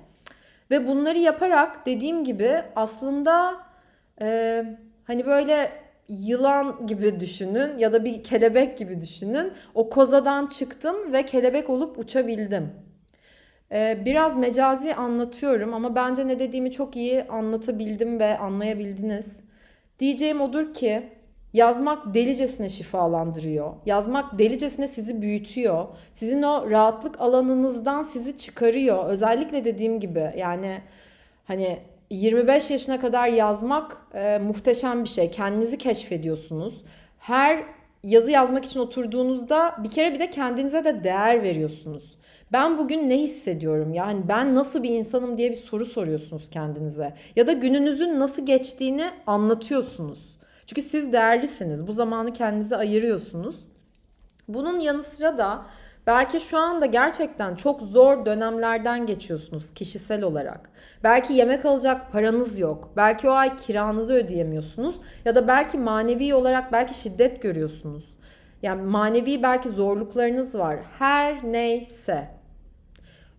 Ve 0.70 0.88
bunları 0.88 1.18
yaparak 1.18 1.86
dediğim 1.86 2.24
gibi 2.24 2.62
aslında 2.76 3.56
e, 4.20 4.64
Hani 5.06 5.26
böyle 5.26 5.70
yılan 6.08 6.86
gibi 6.86 7.20
düşünün 7.20 7.78
ya 7.78 7.92
da 7.92 8.04
bir 8.04 8.22
kelebek 8.22 8.78
gibi 8.78 9.00
düşünün. 9.00 9.52
O 9.74 9.90
kozadan 9.90 10.46
çıktım 10.46 11.12
ve 11.12 11.26
kelebek 11.26 11.70
olup 11.70 11.98
uçabildim. 11.98 12.70
Ee, 13.72 14.02
biraz 14.04 14.36
mecazi 14.36 14.94
anlatıyorum 14.94 15.74
ama 15.74 15.94
bence 15.94 16.28
ne 16.28 16.38
dediğimi 16.38 16.70
çok 16.70 16.96
iyi 16.96 17.24
anlatabildim 17.24 18.18
ve 18.18 18.38
anlayabildiniz. 18.38 19.40
Diyeceğim 19.98 20.40
odur 20.40 20.74
ki 20.74 21.08
yazmak 21.56 22.14
delicesine 22.14 22.68
şifalandırıyor. 22.68 23.72
Yazmak 23.86 24.38
delicesine 24.38 24.88
sizi 24.88 25.22
büyütüyor. 25.22 25.86
Sizin 26.12 26.42
o 26.42 26.70
rahatlık 26.70 27.20
alanınızdan 27.20 28.02
sizi 28.02 28.38
çıkarıyor. 28.38 29.06
Özellikle 29.06 29.64
dediğim 29.64 30.00
gibi 30.00 30.32
yani 30.38 30.78
hani 31.44 31.78
25 32.10 32.70
yaşına 32.70 33.00
kadar 33.00 33.28
yazmak 33.28 33.96
e, 34.14 34.38
muhteşem 34.38 35.04
bir 35.04 35.08
şey. 35.08 35.30
Kendinizi 35.30 35.78
keşfediyorsunuz. 35.78 36.84
Her 37.18 37.64
yazı 38.04 38.30
yazmak 38.30 38.64
için 38.64 38.80
oturduğunuzda 38.80 39.76
bir 39.84 39.90
kere 39.90 40.14
bir 40.14 40.20
de 40.20 40.30
kendinize 40.30 40.84
de 40.84 41.04
değer 41.04 41.42
veriyorsunuz. 41.42 42.16
Ben 42.52 42.78
bugün 42.78 43.08
ne 43.10 43.18
hissediyorum? 43.18 43.94
Yani 43.94 44.20
ben 44.28 44.54
nasıl 44.54 44.82
bir 44.82 44.90
insanım 44.90 45.38
diye 45.38 45.50
bir 45.50 45.56
soru 45.56 45.86
soruyorsunuz 45.86 46.50
kendinize. 46.50 47.14
Ya 47.36 47.46
da 47.46 47.52
gününüzün 47.52 48.20
nasıl 48.20 48.46
geçtiğini 48.46 49.10
anlatıyorsunuz. 49.26 50.35
Çünkü 50.66 50.82
siz 50.82 51.12
değerlisiniz. 51.12 51.86
Bu 51.86 51.92
zamanı 51.92 52.32
kendinize 52.32 52.76
ayırıyorsunuz. 52.76 53.56
Bunun 54.48 54.80
yanı 54.80 55.02
sıra 55.02 55.38
da 55.38 55.66
belki 56.06 56.40
şu 56.40 56.58
anda 56.58 56.86
gerçekten 56.86 57.54
çok 57.54 57.80
zor 57.80 58.26
dönemlerden 58.26 59.06
geçiyorsunuz 59.06 59.74
kişisel 59.74 60.22
olarak. 60.22 60.70
Belki 61.04 61.32
yemek 61.32 61.64
alacak 61.64 62.12
paranız 62.12 62.58
yok. 62.58 62.90
Belki 62.96 63.28
o 63.28 63.32
ay 63.32 63.56
kiranızı 63.56 64.12
ödeyemiyorsunuz 64.12 64.96
ya 65.24 65.34
da 65.34 65.48
belki 65.48 65.78
manevi 65.78 66.34
olarak 66.34 66.72
belki 66.72 66.94
şiddet 66.94 67.42
görüyorsunuz. 67.42 68.16
Yani 68.62 68.82
manevi 68.82 69.42
belki 69.42 69.68
zorluklarınız 69.68 70.54
var. 70.54 70.78
Her 70.98 71.44
neyse. 71.44 72.28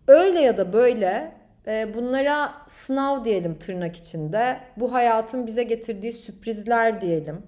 Öyle 0.07 0.41
ya 0.41 0.57
da 0.57 0.74
böyle 0.74 1.37
bunlara 1.67 2.53
sınav 2.67 3.25
diyelim 3.25 3.55
tırnak 3.59 3.95
içinde. 3.95 4.59
Bu 4.77 4.93
hayatın 4.93 5.47
bize 5.47 5.63
getirdiği 5.63 6.13
sürprizler 6.13 7.01
diyelim. 7.01 7.43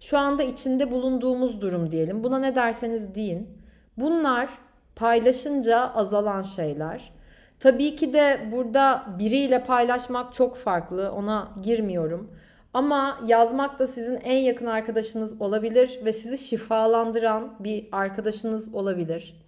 Şu 0.00 0.18
anda 0.18 0.42
içinde 0.42 0.90
bulunduğumuz 0.90 1.60
durum 1.60 1.90
diyelim. 1.90 2.24
Buna 2.24 2.38
ne 2.38 2.54
derseniz 2.54 3.14
deyin. 3.14 3.48
Bunlar 3.96 4.48
paylaşınca 4.96 5.80
azalan 5.94 6.42
şeyler. 6.42 7.12
Tabii 7.60 7.96
ki 7.96 8.12
de 8.12 8.40
burada 8.52 9.04
biriyle 9.18 9.64
paylaşmak 9.64 10.34
çok 10.34 10.56
farklı. 10.56 11.12
Ona 11.12 11.48
girmiyorum. 11.62 12.30
Ama 12.74 13.20
yazmak 13.26 13.78
da 13.78 13.86
sizin 13.86 14.16
en 14.16 14.38
yakın 14.38 14.66
arkadaşınız 14.66 15.40
olabilir 15.40 16.00
ve 16.04 16.12
sizi 16.12 16.38
şifalandıran 16.38 17.54
bir 17.60 17.88
arkadaşınız 17.92 18.74
olabilir. 18.74 19.41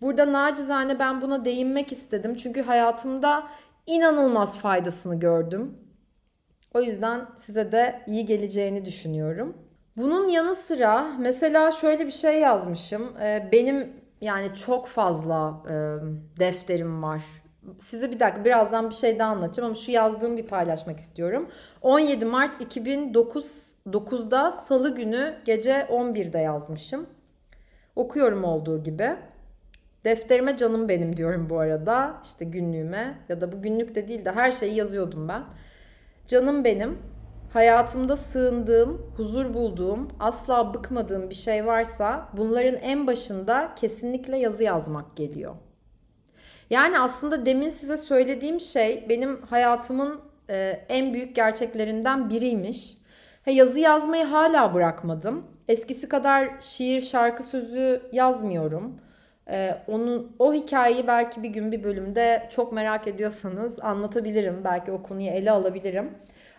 Burada 0.00 0.32
nacizane 0.32 0.98
ben 0.98 1.20
buna 1.20 1.44
değinmek 1.44 1.92
istedim. 1.92 2.34
Çünkü 2.34 2.62
hayatımda 2.62 3.46
inanılmaz 3.86 4.58
faydasını 4.58 5.20
gördüm. 5.20 5.78
O 6.74 6.80
yüzden 6.80 7.26
size 7.38 7.72
de 7.72 8.02
iyi 8.06 8.26
geleceğini 8.26 8.84
düşünüyorum. 8.84 9.56
Bunun 9.96 10.28
yanı 10.28 10.54
sıra 10.54 11.16
mesela 11.18 11.72
şöyle 11.72 12.06
bir 12.06 12.12
şey 12.12 12.40
yazmışım. 12.40 13.16
Ee, 13.20 13.48
benim 13.52 13.92
yani 14.20 14.54
çok 14.54 14.86
fazla 14.86 15.62
e, 15.68 15.74
defterim 16.38 17.02
var. 17.02 17.22
Size 17.78 18.10
bir 18.10 18.20
dakika 18.20 18.44
birazdan 18.44 18.90
bir 18.90 18.94
şey 18.94 19.18
daha 19.18 19.30
anlatacağım 19.30 19.66
ama 19.66 19.74
şu 19.74 19.90
yazdığım 19.90 20.36
bir 20.36 20.46
paylaşmak 20.46 20.98
istiyorum. 20.98 21.50
17 21.82 22.24
Mart 22.24 22.76
2009'da 22.76 24.52
Salı 24.52 24.94
günü 24.94 25.34
gece 25.44 25.86
11'de 25.90 26.38
yazmışım. 26.38 27.06
Okuyorum 27.96 28.44
olduğu 28.44 28.82
gibi. 28.82 29.16
Defterime 30.04 30.56
canım 30.56 30.88
benim 30.88 31.16
diyorum 31.16 31.50
bu 31.50 31.58
arada. 31.58 32.14
İşte 32.24 32.44
günlüğüme 32.44 33.18
ya 33.28 33.40
da 33.40 33.52
bu 33.52 33.62
günlük 33.62 33.94
de 33.94 34.08
değil 34.08 34.24
de 34.24 34.32
her 34.32 34.52
şeyi 34.52 34.74
yazıyordum 34.74 35.28
ben. 35.28 35.42
Canım 36.26 36.64
benim. 36.64 36.98
Hayatımda 37.52 38.16
sığındığım, 38.16 39.12
huzur 39.16 39.54
bulduğum, 39.54 40.08
asla 40.20 40.74
bıkmadığım 40.74 41.30
bir 41.30 41.34
şey 41.34 41.66
varsa 41.66 42.28
bunların 42.36 42.74
en 42.74 43.06
başında 43.06 43.72
kesinlikle 43.76 44.38
yazı 44.38 44.64
yazmak 44.64 45.16
geliyor. 45.16 45.54
Yani 46.70 46.98
aslında 46.98 47.46
demin 47.46 47.70
size 47.70 47.96
söylediğim 47.96 48.60
şey 48.60 49.06
benim 49.08 49.42
hayatımın 49.42 50.20
e, 50.50 50.84
en 50.88 51.14
büyük 51.14 51.36
gerçeklerinden 51.36 52.30
biriymiş. 52.30 52.98
He, 53.42 53.52
yazı 53.52 53.78
yazmayı 53.78 54.24
hala 54.24 54.74
bırakmadım. 54.74 55.46
Eskisi 55.68 56.08
kadar 56.08 56.60
şiir, 56.60 57.00
şarkı 57.00 57.42
sözü 57.42 58.02
yazmıyorum. 58.12 59.00
Ee, 59.50 59.70
onun 59.88 60.36
o 60.38 60.54
hikayeyi 60.54 61.06
belki 61.06 61.42
bir 61.42 61.48
gün 61.48 61.72
bir 61.72 61.84
bölümde 61.84 62.48
çok 62.50 62.72
merak 62.72 63.06
ediyorsanız 63.06 63.80
anlatabilirim. 63.80 64.64
Belki 64.64 64.92
o 64.92 65.02
konuyu 65.02 65.26
ele 65.26 65.50
alabilirim. 65.50 66.10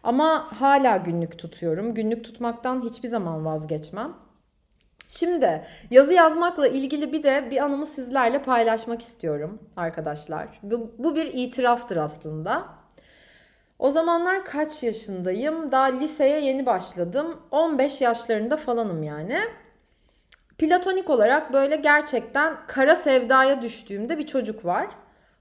Ama 0.04 0.48
hala 0.62 0.98
günlük 0.98 1.38
tutuyorum. 1.38 1.94
Günlük 1.94 2.24
tutmaktan 2.24 2.84
hiçbir 2.84 3.08
zaman 3.08 3.46
vazgeçmem. 3.46 4.14
Şimdi 5.08 5.66
yazı 5.92 6.14
yazmakla 6.14 6.68
ilgili 6.68 7.14
bir 7.14 7.24
de 7.24 7.48
bir 7.52 7.58
anımı 7.58 7.86
sizlerle 7.86 8.42
paylaşmak 8.42 9.02
istiyorum 9.02 9.60
arkadaşlar. 9.76 10.48
Bu, 10.64 10.92
bu 10.98 11.16
bir 11.16 11.26
itiraftır 11.34 11.98
aslında. 11.98 12.66
O 13.80 13.92
zamanlar 13.92 14.46
kaç 14.46 14.84
yaşındayım? 14.84 15.72
Daha 15.72 15.86
liseye 15.86 16.40
yeni 16.40 16.66
başladım. 16.66 17.42
15 17.52 18.02
yaşlarında 18.02 18.58
falanım 18.58 19.04
yani. 19.04 19.40
Platonik 20.58 21.10
olarak 21.10 21.54
böyle 21.54 21.76
gerçekten 21.76 22.58
kara 22.68 22.96
sevdaya 22.96 23.62
düştüğümde 23.62 24.18
bir 24.18 24.28
çocuk 24.28 24.66
var. 24.66 24.88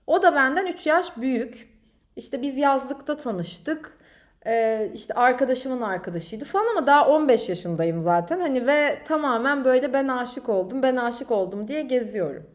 O 0.07 0.23
da 0.23 0.35
benden 0.35 0.67
3 0.67 0.87
yaş 0.87 1.17
büyük. 1.17 1.75
İşte 2.17 2.43
biz 2.43 2.57
yazlıkta 2.57 3.17
tanıştık. 3.17 3.99
Ee, 4.47 4.91
işte 4.95 5.15
arkadaşımın 5.15 5.81
arkadaşıydı 5.81 6.45
falan 6.45 6.77
ama 6.77 6.87
daha 6.87 7.09
15 7.09 7.49
yaşındayım 7.49 8.01
zaten. 8.01 8.41
Hani 8.41 8.67
ve 8.67 8.99
tamamen 9.05 9.65
böyle 9.65 9.93
ben 9.93 10.09
aşık 10.09 10.49
oldum, 10.49 10.83
ben 10.83 10.97
aşık 10.97 11.31
oldum 11.31 11.69
diye 11.69 11.83
geziyorum. 11.83 12.47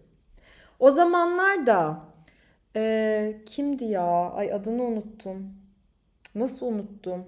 O 0.79 0.91
zamanlar 0.91 1.65
da 1.65 1.99
e, 2.75 3.35
kimdi 3.45 3.85
ya? 3.85 4.31
Ay 4.31 4.53
adını 4.53 4.83
unuttum. 4.83 5.53
Nasıl 6.35 6.65
unuttum? 6.65 7.25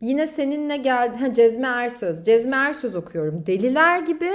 Yine 0.00 0.26
seninle 0.26 0.76
geldi. 0.76 1.18
Ha, 1.18 1.32
Cezmi 1.32 1.66
Ersöz. 1.66 2.24
Cezmi 2.24 2.54
Ersöz 2.54 2.96
okuyorum. 2.96 3.46
Deliler 3.46 3.98
gibi 3.98 4.30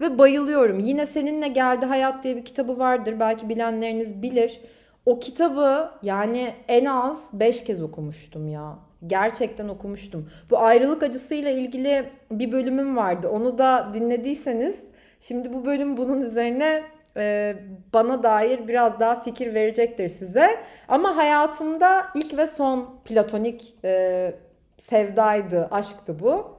ve 0.00 0.18
bayılıyorum. 0.18 0.78
Yine 0.78 1.06
seninle 1.06 1.48
geldi 1.48 1.86
hayat 1.86 2.24
diye 2.24 2.36
bir 2.36 2.44
kitabı 2.44 2.78
vardır. 2.78 3.20
Belki 3.20 3.48
bilenleriniz 3.48 4.22
bilir. 4.22 4.60
O 5.06 5.18
kitabı 5.18 5.90
yani 6.02 6.48
en 6.68 6.84
az 6.84 7.30
5 7.32 7.64
kez 7.64 7.82
okumuştum 7.82 8.48
ya. 8.48 8.78
Gerçekten 9.06 9.68
okumuştum. 9.68 10.30
Bu 10.50 10.58
ayrılık 10.58 11.02
acısıyla 11.02 11.50
ilgili 11.50 12.10
bir 12.30 12.52
bölümüm 12.52 12.96
vardı. 12.96 13.28
Onu 13.28 13.58
da 13.58 13.90
dinlediyseniz 13.94 14.82
şimdi 15.20 15.52
bu 15.52 15.66
bölüm 15.66 15.96
bunun 15.96 16.20
üzerine 16.20 16.82
e, 17.16 17.56
bana 17.94 18.22
dair 18.22 18.68
biraz 18.68 19.00
daha 19.00 19.22
fikir 19.22 19.54
verecektir 19.54 20.08
size. 20.08 20.58
Ama 20.88 21.16
hayatımda 21.16 22.06
ilk 22.14 22.36
ve 22.36 22.46
son 22.46 22.88
platonik 23.04 23.74
e, 23.84 24.32
sevdaydı, 24.78 25.68
aşktı 25.70 26.18
bu. 26.20 26.56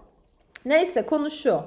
Neyse 0.66 1.02
konu 1.02 1.32
şu. 1.32 1.62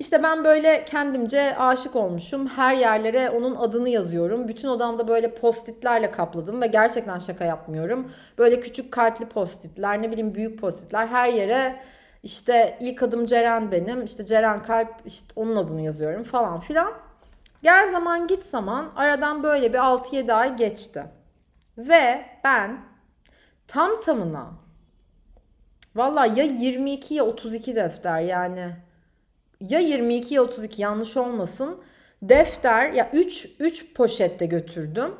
İşte 0.00 0.22
ben 0.22 0.44
böyle 0.44 0.84
kendimce 0.84 1.56
aşık 1.56 1.96
olmuşum. 1.96 2.46
Her 2.46 2.76
yerlere 2.76 3.30
onun 3.30 3.56
adını 3.56 3.88
yazıyorum. 3.88 4.48
Bütün 4.48 4.68
odamda 4.68 5.08
böyle 5.08 5.34
postitlerle 5.34 6.10
kapladım 6.10 6.60
ve 6.60 6.66
gerçekten 6.66 7.18
şaka 7.18 7.44
yapmıyorum. 7.44 8.12
Böyle 8.38 8.60
küçük 8.60 8.92
kalpli 8.92 9.28
postitler, 9.28 10.02
ne 10.02 10.10
bileyim 10.10 10.34
büyük 10.34 10.60
postitler 10.60 11.06
her 11.06 11.28
yere 11.28 11.76
işte 12.22 12.78
ilk 12.80 13.02
adım 13.02 13.26
Ceren 13.26 13.72
benim. 13.72 14.04
İşte 14.04 14.26
Ceren 14.26 14.62
kalp 14.62 14.94
işte 15.06 15.32
onun 15.36 15.56
adını 15.56 15.80
yazıyorum 15.80 16.22
falan 16.22 16.60
filan. 16.60 16.92
Gel 17.62 17.92
zaman 17.92 18.26
git 18.26 18.44
zaman 18.44 18.92
aradan 18.96 19.42
böyle 19.42 19.72
bir 19.72 19.78
6-7 19.78 20.32
ay 20.32 20.56
geçti. 20.56 21.04
Ve 21.78 22.24
ben 22.44 22.80
tam 23.66 24.00
tamına 24.00 24.50
valla 25.96 26.26
ya 26.26 26.44
22 26.44 27.14
ya 27.14 27.24
32 27.24 27.76
defter 27.76 28.20
yani 28.20 28.76
ya 29.60 29.78
22 29.78 30.34
ya 30.34 30.42
32 30.42 30.82
yanlış 30.82 31.16
olmasın. 31.16 31.80
Defter 32.22 32.92
ya 32.92 33.10
3 33.12 33.48
3 33.58 33.94
poşette 33.94 34.46
götürdüm. 34.46 35.14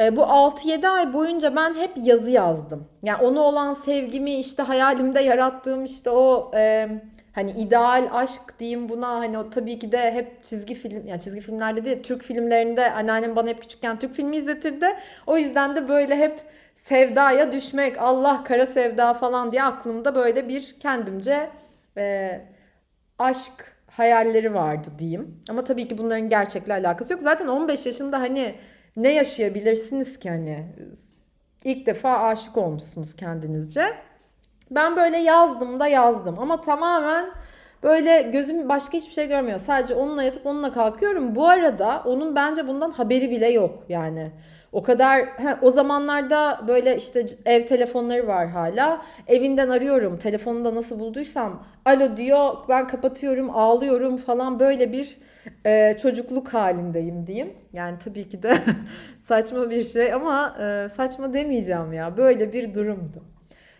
E, 0.00 0.16
bu 0.16 0.20
6-7 0.20 0.88
ay 0.88 1.12
boyunca 1.12 1.56
ben 1.56 1.74
hep 1.74 1.92
yazı 1.96 2.30
yazdım. 2.30 2.88
Yani 3.02 3.22
ona 3.22 3.40
olan 3.40 3.74
sevgimi 3.74 4.34
işte 4.34 4.62
hayalimde 4.62 5.20
yarattığım 5.20 5.84
işte 5.84 6.10
o 6.10 6.52
e, 6.54 6.88
hani 7.32 7.50
ideal 7.50 8.08
aşk 8.12 8.58
diyeyim 8.58 8.88
buna 8.88 9.08
hani 9.08 9.38
o 9.38 9.50
tabii 9.50 9.78
ki 9.78 9.92
de 9.92 10.12
hep 10.12 10.44
çizgi 10.44 10.74
film 10.74 11.06
yani 11.06 11.20
çizgi 11.20 11.40
filmlerde 11.40 11.84
değil 11.84 12.02
Türk 12.02 12.22
filmlerinde 12.22 12.92
anneannem 12.92 13.36
bana 13.36 13.48
hep 13.48 13.62
küçükken 13.62 13.98
Türk 13.98 14.14
filmi 14.14 14.36
izletirdi. 14.36 14.86
O 15.26 15.36
yüzden 15.36 15.76
de 15.76 15.88
böyle 15.88 16.16
hep 16.16 16.40
sevdaya 16.74 17.52
düşmek 17.52 17.98
Allah 17.98 18.44
kara 18.44 18.66
sevda 18.66 19.14
falan 19.14 19.52
diye 19.52 19.62
aklımda 19.62 20.14
böyle 20.14 20.48
bir 20.48 20.76
kendimce 20.80 21.50
e, 21.96 22.40
aşk 23.18 23.73
hayalleri 23.96 24.54
vardı 24.54 24.88
diyeyim. 24.98 25.42
Ama 25.50 25.64
tabii 25.64 25.88
ki 25.88 25.98
bunların 25.98 26.28
gerçekle 26.28 26.72
alakası 26.72 27.12
yok. 27.12 27.22
Zaten 27.22 27.46
15 27.46 27.86
yaşında 27.86 28.20
hani 28.20 28.54
ne 28.96 29.12
yaşayabilirsiniz 29.12 30.18
ki 30.18 30.30
hani 30.30 30.66
ilk 31.64 31.86
defa 31.86 32.18
aşık 32.18 32.56
olmuşsunuz 32.56 33.16
kendinizce. 33.16 33.84
Ben 34.70 34.96
böyle 34.96 35.16
yazdım 35.16 35.80
da 35.80 35.86
yazdım 35.86 36.38
ama 36.38 36.60
tamamen 36.60 37.26
böyle 37.82 38.22
gözüm 38.22 38.68
başka 38.68 38.98
hiçbir 38.98 39.12
şey 39.12 39.28
görmüyor. 39.28 39.58
Sadece 39.58 39.94
onunla 39.94 40.22
yatıp 40.22 40.46
onunla 40.46 40.72
kalkıyorum. 40.72 41.34
Bu 41.34 41.48
arada 41.48 42.02
onun 42.04 42.34
bence 42.34 42.68
bundan 42.68 42.90
haberi 42.90 43.30
bile 43.30 43.48
yok 43.48 43.84
yani. 43.88 44.32
O 44.74 44.82
kadar 44.82 45.26
he, 45.26 45.56
o 45.62 45.70
zamanlarda 45.70 46.60
böyle 46.68 46.96
işte 46.96 47.26
ev 47.44 47.66
telefonları 47.66 48.26
var 48.26 48.48
hala. 48.48 49.02
Evinden 49.26 49.68
arıyorum. 49.68 50.18
Telefonunu 50.18 50.64
da 50.64 50.74
nasıl 50.74 50.98
bulduysam 50.98 51.66
alo 51.84 52.16
diyor. 52.16 52.54
Ben 52.68 52.86
kapatıyorum, 52.86 53.50
ağlıyorum 53.50 54.16
falan 54.16 54.60
böyle 54.60 54.92
bir 54.92 55.18
e, 55.66 55.96
çocukluk 56.02 56.54
halindeyim 56.54 57.26
diyeyim. 57.26 57.52
Yani 57.72 57.98
tabii 58.04 58.28
ki 58.28 58.42
de 58.42 58.54
saçma 59.24 59.70
bir 59.70 59.84
şey 59.84 60.12
ama 60.12 60.56
e, 60.60 60.88
saçma 60.88 61.34
demeyeceğim 61.34 61.92
ya. 61.92 62.16
Böyle 62.16 62.52
bir 62.52 62.74
durumdu. 62.74 63.22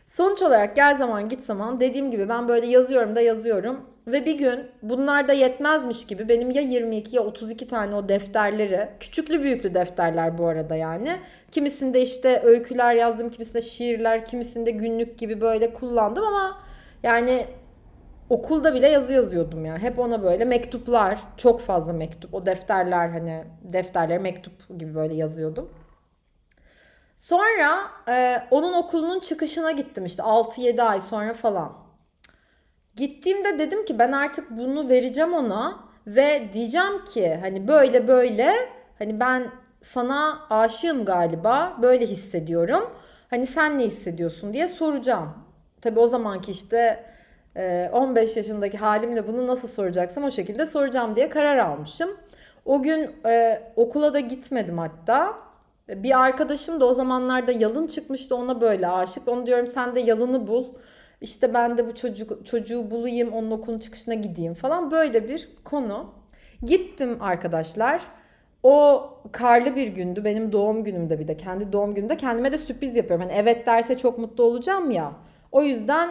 Sonuç 0.06 0.42
olarak 0.42 0.76
gel 0.76 0.96
zaman 0.96 1.28
git 1.28 1.40
zaman 1.40 1.80
dediğim 1.80 2.10
gibi 2.10 2.28
ben 2.28 2.48
böyle 2.48 2.66
yazıyorum 2.66 3.16
da 3.16 3.20
yazıyorum. 3.20 3.80
Ve 4.06 4.26
bir 4.26 4.38
gün 4.38 4.70
bunlar 4.82 5.28
da 5.28 5.32
yetmezmiş 5.32 6.06
gibi 6.06 6.28
benim 6.28 6.50
ya 6.50 6.62
22 6.62 7.16
ya 7.16 7.22
32 7.22 7.68
tane 7.68 7.94
o 7.94 8.08
defterleri, 8.08 8.88
küçüklü 9.00 9.42
büyüklü 9.42 9.74
defterler 9.74 10.38
bu 10.38 10.46
arada 10.46 10.76
yani. 10.76 11.16
Kimisinde 11.50 12.02
işte 12.02 12.42
öyküler 12.44 12.94
yazdım, 12.94 13.30
kimisinde 13.30 13.62
şiirler, 13.62 14.26
kimisinde 14.26 14.70
günlük 14.70 15.18
gibi 15.18 15.40
böyle 15.40 15.74
kullandım 15.74 16.24
ama 16.24 16.58
yani 17.02 17.46
okulda 18.30 18.74
bile 18.74 18.88
yazı 18.88 19.12
yazıyordum 19.12 19.64
ya. 19.64 19.78
Hep 19.78 19.98
ona 19.98 20.22
böyle 20.22 20.44
mektuplar, 20.44 21.20
çok 21.36 21.60
fazla 21.60 21.92
mektup. 21.92 22.34
O 22.34 22.46
defterler 22.46 23.08
hani 23.08 23.44
defterler 23.62 24.18
mektup 24.20 24.78
gibi 24.78 24.94
böyle 24.94 25.14
yazıyordum. 25.14 25.70
Sonra 27.16 27.80
e, 28.08 28.42
onun 28.50 28.72
okulunun 28.72 29.20
çıkışına 29.20 29.70
gittim 29.72 30.04
işte 30.04 30.22
6-7 30.22 30.82
ay 30.82 31.00
sonra 31.00 31.34
falan. 31.34 31.83
Gittiğimde 32.96 33.58
dedim 33.58 33.84
ki 33.84 33.98
ben 33.98 34.12
artık 34.12 34.50
bunu 34.50 34.88
vereceğim 34.88 35.34
ona 35.34 35.84
ve 36.06 36.48
diyeceğim 36.52 37.04
ki 37.04 37.38
hani 37.42 37.68
böyle 37.68 38.08
böyle 38.08 38.54
hani 38.98 39.20
ben 39.20 39.50
sana 39.82 40.46
aşığım 40.50 41.04
galiba 41.04 41.78
böyle 41.82 42.06
hissediyorum. 42.06 42.90
Hani 43.30 43.46
sen 43.46 43.78
ne 43.78 43.82
hissediyorsun 43.82 44.52
diye 44.52 44.68
soracağım. 44.68 45.28
Tabii 45.80 46.00
o 46.00 46.08
zamanki 46.08 46.50
işte 46.50 47.04
15 47.92 48.36
yaşındaki 48.36 48.78
halimle 48.78 49.28
bunu 49.28 49.46
nasıl 49.46 49.68
soracaksam 49.68 50.24
o 50.24 50.30
şekilde 50.30 50.66
soracağım 50.66 51.16
diye 51.16 51.28
karar 51.28 51.56
almışım. 51.56 52.10
O 52.64 52.82
gün 52.82 53.10
e, 53.26 53.62
okula 53.76 54.14
da 54.14 54.20
gitmedim 54.20 54.78
hatta. 54.78 55.34
Bir 55.88 56.20
arkadaşım 56.20 56.80
da 56.80 56.86
o 56.86 56.94
zamanlarda 56.94 57.52
yalın 57.52 57.86
çıkmıştı 57.86 58.36
ona 58.36 58.60
böyle 58.60 58.88
aşık. 58.88 59.28
Onu 59.28 59.46
diyorum 59.46 59.66
sen 59.66 59.94
de 59.94 60.00
yalını 60.00 60.46
bul. 60.46 60.64
İşte 61.24 61.54
ben 61.54 61.78
de 61.78 61.86
bu 61.88 61.94
çocuk, 61.94 62.46
çocuğu 62.46 62.90
bulayım 62.90 63.32
onun 63.32 63.50
okulun 63.50 63.78
çıkışına 63.78 64.14
gideyim 64.14 64.54
falan 64.54 64.90
böyle 64.90 65.28
bir 65.28 65.48
konu. 65.64 66.14
Gittim 66.62 67.16
arkadaşlar. 67.20 68.02
O 68.62 69.02
karlı 69.32 69.76
bir 69.76 69.88
gündü. 69.88 70.24
Benim 70.24 70.52
doğum 70.52 70.84
günümde 70.84 71.18
bir 71.20 71.28
de. 71.28 71.36
Kendi 71.36 71.72
doğum 71.72 71.94
günümde 71.94 72.16
kendime 72.16 72.52
de 72.52 72.58
sürpriz 72.58 72.96
yapıyorum. 72.96 73.26
Hani 73.26 73.38
evet 73.40 73.66
derse 73.66 73.98
çok 73.98 74.18
mutlu 74.18 74.44
olacağım 74.44 74.90
ya. 74.90 75.12
O 75.52 75.62
yüzden 75.62 76.08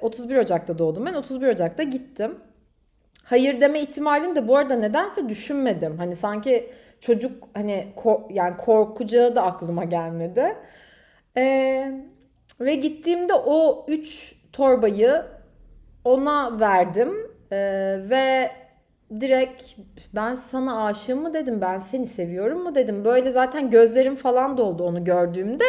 31 0.00 0.36
Ocak'ta 0.36 0.78
doğdum 0.78 1.06
ben. 1.06 1.14
31 1.14 1.46
Ocak'ta 1.48 1.82
gittim. 1.82 2.38
Hayır 3.24 3.60
deme 3.60 3.80
ihtimalini 3.80 4.36
de 4.36 4.48
bu 4.48 4.56
arada 4.56 4.76
nedense 4.76 5.28
düşünmedim. 5.28 5.98
Hani 5.98 6.16
sanki 6.16 6.70
çocuk 7.00 7.48
hani 7.54 7.86
kor, 7.96 8.20
yani 8.30 8.56
korkacağı 8.56 9.36
da 9.36 9.42
aklıma 9.42 9.84
gelmedi. 9.84 10.56
Ee, 11.36 11.92
ve 12.60 12.74
gittiğimde 12.74 13.34
o 13.34 13.86
3 13.88 14.34
torbayı 14.52 15.22
ona 16.04 16.60
verdim. 16.60 17.30
Ee, 17.52 17.56
ve 18.10 18.50
direkt 19.20 19.62
ben 20.14 20.34
sana 20.34 20.84
aşığım 20.84 21.22
mı 21.22 21.34
dedim 21.34 21.60
ben 21.60 21.78
seni 21.78 22.06
seviyorum 22.06 22.62
mu 22.62 22.74
dedim. 22.74 23.04
Böyle 23.04 23.32
zaten 23.32 23.70
gözlerim 23.70 24.16
falan 24.16 24.58
doldu 24.58 24.84
onu 24.84 25.04
gördüğümde. 25.04 25.64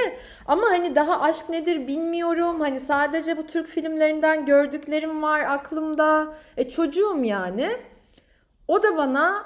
Ama 0.45 0.67
hani 0.69 0.95
daha 0.95 1.21
aşk 1.21 1.49
nedir 1.49 1.87
bilmiyorum. 1.87 2.61
Hani 2.61 2.79
sadece 2.79 3.37
bu 3.37 3.45
Türk 3.45 3.67
filmlerinden 3.67 4.45
gördüklerim 4.45 5.23
var 5.23 5.39
aklımda. 5.39 6.33
E 6.57 6.69
çocuğum 6.69 7.23
yani. 7.23 7.69
O 8.67 8.83
da 8.83 8.97
bana 8.97 9.45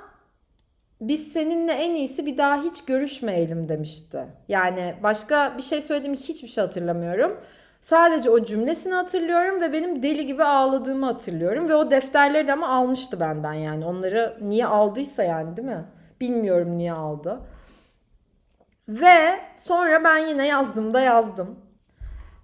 biz 1.02 1.34
seninle 1.34 1.72
en 1.72 1.94
iyisi 1.94 2.26
bir 2.26 2.38
daha 2.38 2.64
hiç 2.64 2.86
görüşmeyelim 2.86 3.70
demişti 3.70 4.26
yani 4.48 4.96
başka 5.04 5.54
bir 5.58 5.64
şey 5.64 5.82
söylediğimi 5.82 6.18
hiçbir 6.18 6.48
şey 6.48 6.64
hatırlamıyorum 6.64 7.38
Sadece 7.82 8.30
o 8.30 8.44
cümlesini 8.44 8.94
hatırlıyorum 8.94 9.62
ve 9.62 9.74
benim 9.74 10.04
deli 10.04 10.26
gibi 10.26 10.44
ağladığımı 10.44 11.06
hatırlıyorum. 11.06 11.70
Ve 11.70 11.76
o 11.76 11.92
defterleri 11.92 12.48
de 12.48 12.54
ama 12.54 12.68
almıştı 12.70 13.20
benden 13.20 13.54
yani. 13.54 13.86
Onları 13.86 14.38
niye 14.42 14.66
aldıysa 14.66 15.24
yani 15.24 15.58
değil 15.58 15.68
mi? 15.68 15.86
Bilmiyorum 16.22 16.78
niye 16.78 16.94
aldı. 16.94 17.40
Ve 18.88 19.40
sonra 19.56 20.04
ben 20.04 20.18
yine 20.18 20.48
yazdım 20.48 20.94
da 20.94 21.02
yazdım. 21.02 21.60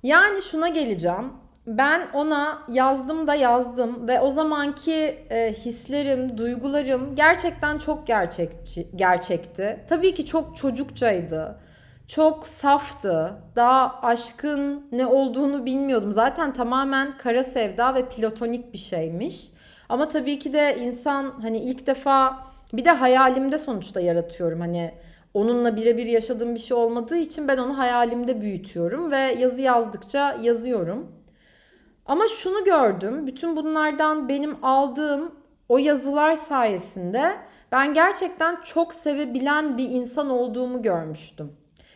Yani 0.04 0.42
şuna 0.42 0.68
geleceğim. 0.68 1.34
Ben 1.68 2.02
ona 2.14 2.62
yazdım 2.68 3.28
da 3.28 3.36
yazdım 3.36 4.08
ve 4.08 4.20
o 4.20 4.32
zamanki 4.32 5.26
e, 5.30 5.54
hislerim, 5.54 6.38
duygularım 6.38 7.16
gerçekten 7.16 7.78
çok 7.78 8.08
gerçekçi, 8.08 8.88
gerçekti. 8.96 9.80
Tabii 9.90 10.14
ki 10.14 10.26
çok 10.26 10.58
çocukçaydı 10.58 11.60
çok 12.08 12.48
saftı. 12.48 13.34
Daha 13.56 14.00
aşkın 14.02 14.88
ne 14.92 15.06
olduğunu 15.06 15.66
bilmiyordum. 15.66 16.12
Zaten 16.12 16.54
tamamen 16.54 17.18
kara 17.18 17.44
sevda 17.44 17.96
ve 17.96 18.10
platonik 18.10 18.74
bir 18.74 18.78
şeymiş. 18.78 19.48
Ama 19.90 20.08
tabii 20.08 20.40
ki 20.40 20.54
de 20.54 20.78
insan 20.80 21.34
hani 21.42 21.58
ilk 21.58 21.88
defa 21.88 22.38
bir 22.74 22.86
de 22.86 22.92
hayalimde 22.92 23.58
sonuçta 23.58 24.02
yaratıyorum. 24.02 24.60
Hani 24.60 24.92
onunla 25.34 25.76
birebir 25.76 26.06
yaşadığım 26.06 26.56
bir 26.56 26.60
şey 26.60 26.78
olmadığı 26.78 27.18
için 27.18 27.48
ben 27.48 27.58
onu 27.58 27.78
hayalimde 27.78 28.42
büyütüyorum 28.42 29.12
ve 29.12 29.18
yazı 29.18 29.62
yazdıkça 29.62 30.38
yazıyorum. 30.42 31.17
Ama 32.08 32.28
şunu 32.28 32.64
gördüm. 32.64 33.28
Bütün 33.28 33.56
bunlardan 33.56 34.30
benim 34.30 34.66
aldığım 34.66 35.32
o 35.70 35.78
yazılar 35.78 36.36
sayesinde 36.36 37.34
ben 37.72 37.94
gerçekten 37.94 38.62
çok 38.64 38.94
sevebilen 38.94 39.78
bir 39.78 39.90
insan 39.90 40.30
olduğumu 40.30 40.82
görmüştüm. 40.82 41.52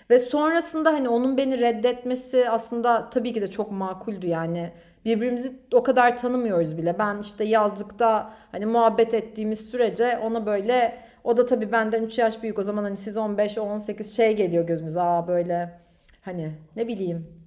Ve 0.10 0.20
sonrasında 0.20 0.94
hani 0.94 1.10
onun 1.10 1.38
beni 1.38 1.60
reddetmesi 1.60 2.50
aslında 2.50 3.10
tabii 3.10 3.34
ki 3.34 3.42
de 3.42 3.50
çok 3.50 3.72
makuldü 3.72 4.28
yani. 4.28 4.72
Birbirimizi 5.06 5.54
o 5.74 5.84
kadar 5.84 6.18
tanımıyoruz 6.18 6.78
bile. 6.78 7.00
Ben 7.00 7.18
işte 7.18 7.44
yazlıkta 7.44 8.34
hani 8.52 8.66
muhabbet 8.66 9.14
ettiğimiz 9.14 9.60
sürece 9.60 10.18
ona 10.18 10.46
böyle 10.46 10.98
o 11.24 11.38
da 11.38 11.46
tabii 11.46 11.72
benden 11.72 12.04
3 12.04 12.18
yaş 12.20 12.44
büyük 12.44 12.60
o 12.60 12.64
zaman 12.64 12.84
hani 12.84 12.98
siz 12.98 13.18
15 13.18 13.58
18 13.58 14.16
şey 14.16 14.36
geliyor 14.36 14.68
gözünüze. 14.68 15.02
Aa 15.02 15.28
böyle 15.28 15.80
hani 16.22 16.52
ne 16.76 16.88
bileyim 16.88 17.41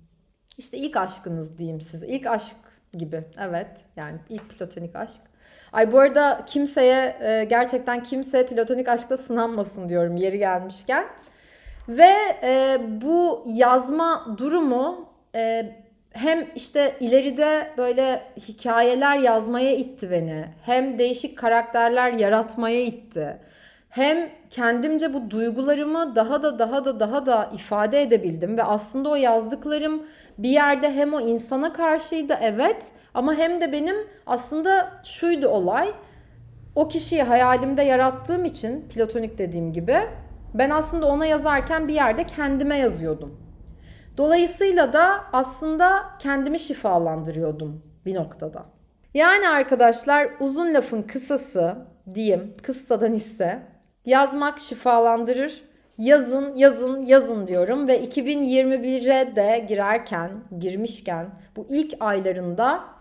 işte 0.58 0.76
ilk 0.78 0.96
aşkınız 0.96 1.58
diyeyim 1.58 1.80
size. 1.80 2.06
İlk 2.06 2.26
aşk 2.26 2.56
gibi 2.92 3.24
evet 3.40 3.68
yani 3.96 4.18
ilk 4.28 4.50
platonik 4.50 4.96
aşk. 4.96 5.20
Ay 5.72 5.92
bu 5.92 5.98
arada 5.98 6.44
kimseye 6.46 7.16
e, 7.20 7.44
gerçekten 7.44 8.02
kimse 8.02 8.46
platonik 8.46 8.88
aşkla 8.88 9.16
sınanmasın 9.16 9.88
diyorum 9.88 10.16
yeri 10.16 10.38
gelmişken. 10.38 11.06
Ve 11.88 12.12
e, 12.42 12.78
bu 13.02 13.44
yazma 13.46 14.36
durumu 14.38 15.08
e, 15.34 15.72
hem 16.10 16.46
işte 16.56 16.96
ileride 17.00 17.70
böyle 17.76 18.22
hikayeler 18.48 19.18
yazmaya 19.18 19.76
itti 19.76 20.10
beni. 20.10 20.44
Hem 20.62 20.98
değişik 20.98 21.38
karakterler 21.38 22.12
yaratmaya 22.12 22.80
itti. 22.80 23.38
Hem 23.94 24.30
kendimce 24.50 25.14
bu 25.14 25.30
duygularımı 25.30 26.16
daha 26.16 26.42
da 26.42 26.58
daha 26.58 26.84
da 26.84 27.00
daha 27.00 27.26
da 27.26 27.50
ifade 27.54 28.02
edebildim 28.02 28.56
ve 28.56 28.62
aslında 28.62 29.10
o 29.10 29.14
yazdıklarım 29.14 30.02
bir 30.38 30.48
yerde 30.48 30.92
hem 30.92 31.14
o 31.14 31.20
insana 31.20 31.72
karşıydı 31.72 32.34
evet 32.40 32.86
ama 33.14 33.34
hem 33.34 33.60
de 33.60 33.72
benim 33.72 33.96
aslında 34.26 34.90
şuydu 35.04 35.48
olay. 35.48 35.92
O 36.74 36.88
kişiyi 36.88 37.22
hayalimde 37.22 37.82
yarattığım 37.82 38.44
için 38.44 38.88
platonik 38.88 39.38
dediğim 39.38 39.72
gibi 39.72 39.96
ben 40.54 40.70
aslında 40.70 41.06
ona 41.06 41.26
yazarken 41.26 41.88
bir 41.88 41.94
yerde 41.94 42.24
kendime 42.24 42.76
yazıyordum. 42.76 43.40
Dolayısıyla 44.16 44.92
da 44.92 45.24
aslında 45.32 46.04
kendimi 46.18 46.58
şifalandırıyordum 46.58 47.82
bir 48.06 48.14
noktada. 48.14 48.66
Yani 49.14 49.48
arkadaşlar 49.48 50.28
uzun 50.40 50.74
lafın 50.74 51.02
kısası 51.02 51.74
diyeyim 52.14 52.54
kıssadan 52.62 53.12
ise 53.12 53.73
yazmak 54.06 54.58
şifalandırır. 54.58 55.62
Yazın, 55.98 56.56
yazın, 56.56 57.06
yazın 57.06 57.48
diyorum 57.48 57.88
ve 57.88 58.04
2021'e 58.04 59.36
de 59.36 59.64
girerken, 59.68 60.30
girmişken 60.60 61.26
bu 61.56 61.66
ilk 61.70 61.94
aylarında 62.00 62.94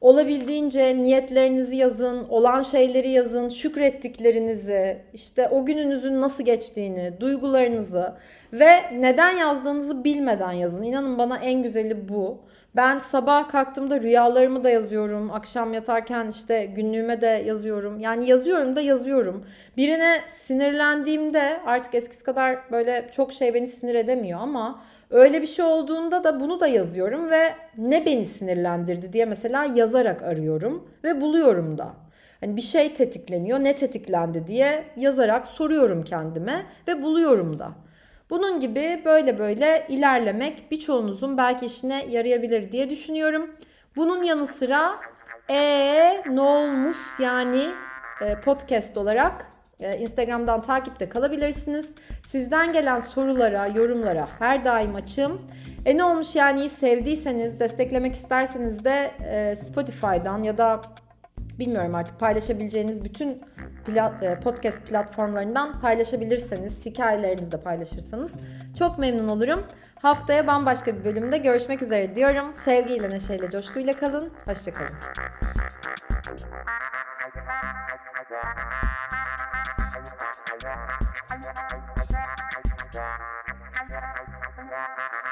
Olabildiğince 0.00 0.96
niyetlerinizi 0.96 1.76
yazın, 1.76 2.28
olan 2.28 2.62
şeyleri 2.62 3.10
yazın, 3.10 3.48
şükrettiklerinizi, 3.48 4.98
işte 5.14 5.48
o 5.48 5.66
gününüzün 5.66 6.20
nasıl 6.20 6.44
geçtiğini, 6.44 7.12
duygularınızı 7.20 8.12
ve 8.52 9.00
neden 9.00 9.30
yazdığınızı 9.30 10.04
bilmeden 10.04 10.52
yazın. 10.52 10.82
İnanın 10.82 11.18
bana 11.18 11.38
en 11.38 11.62
güzeli 11.62 12.08
bu. 12.08 12.38
Ben 12.76 12.98
sabah 12.98 13.48
kalktığımda 13.48 14.00
rüyalarımı 14.00 14.64
da 14.64 14.70
yazıyorum. 14.70 15.30
Akşam 15.30 15.74
yatarken 15.74 16.28
işte 16.30 16.64
günlüğüme 16.66 17.20
de 17.20 17.26
yazıyorum. 17.26 18.00
Yani 18.00 18.28
yazıyorum 18.28 18.76
da 18.76 18.80
yazıyorum. 18.80 19.44
Birine 19.76 20.20
sinirlendiğimde 20.40 21.60
artık 21.66 21.94
eskisi 21.94 22.22
kadar 22.24 22.70
böyle 22.72 23.08
çok 23.12 23.32
şey 23.32 23.54
beni 23.54 23.66
sinir 23.66 23.94
edemiyor 23.94 24.40
ama 24.40 24.82
öyle 25.10 25.42
bir 25.42 25.46
şey 25.46 25.64
olduğunda 25.64 26.24
da 26.24 26.40
bunu 26.40 26.60
da 26.60 26.66
yazıyorum 26.66 27.30
ve 27.30 27.54
ne 27.78 28.06
beni 28.06 28.24
sinirlendirdi 28.24 29.12
diye 29.12 29.24
mesela 29.24 29.64
yazarak 29.64 30.22
arıyorum 30.22 30.88
ve 31.04 31.20
buluyorum 31.20 31.78
da. 31.78 31.92
Hani 32.40 32.56
bir 32.56 32.62
şey 32.62 32.94
tetikleniyor, 32.94 33.58
ne 33.60 33.76
tetiklendi 33.76 34.46
diye 34.46 34.84
yazarak 34.96 35.46
soruyorum 35.46 36.04
kendime 36.04 36.66
ve 36.88 37.02
buluyorum 37.02 37.58
da. 37.58 37.72
Bunun 38.30 38.60
gibi 38.60 39.02
böyle 39.04 39.38
böyle 39.38 39.86
ilerlemek 39.88 40.70
birçoğunuzun 40.70 41.38
belki 41.38 41.66
işine 41.66 42.06
yarayabilir 42.08 42.72
diye 42.72 42.90
düşünüyorum. 42.90 43.50
Bunun 43.96 44.22
yanı 44.22 44.46
sıra 44.46 44.96
e 45.50 46.22
ne 46.30 46.40
olmuş 46.40 46.96
yani 47.18 47.68
e, 48.22 48.40
podcast 48.40 48.96
olarak 48.96 49.46
e, 49.80 49.98
Instagram'dan 49.98 50.60
takipte 50.60 51.08
kalabilirsiniz. 51.08 51.94
Sizden 52.26 52.72
gelen 52.72 53.00
sorulara, 53.00 53.66
yorumlara 53.66 54.28
her 54.38 54.64
daim 54.64 54.94
açım. 54.94 55.42
E 55.84 55.96
ne 55.96 56.04
olmuş 56.04 56.36
yani 56.36 56.68
sevdiyseniz, 56.68 57.60
desteklemek 57.60 58.14
isterseniz 58.14 58.84
de 58.84 59.10
e, 59.30 59.56
Spotify'dan 59.56 60.42
ya 60.42 60.58
da 60.58 60.80
bilmiyorum 61.58 61.94
artık 61.94 62.20
paylaşabileceğiniz 62.20 63.04
bütün 63.04 63.42
plat, 63.86 64.24
e, 64.24 64.40
podcast 64.40 64.86
platformlarından 64.86 65.80
paylaşabilirseniz, 65.80 66.86
hikayelerinizi 66.86 67.52
de 67.52 67.60
paylaşırsanız 67.60 68.32
çok 68.78 68.98
memnun 68.98 69.28
olurum. 69.28 69.66
Haftaya 70.02 70.46
bambaşka 70.46 70.96
bir 70.96 71.04
bölümde 71.04 71.38
görüşmek 71.38 71.82
üzere 71.82 72.16
diyorum. 72.16 72.54
Sevgiyle, 72.64 73.10
neşeyle, 73.10 73.50
coşkuyla 73.50 73.96
kalın. 73.96 74.30
Hoşçakalın. 74.44 74.94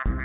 Thank 0.04 0.15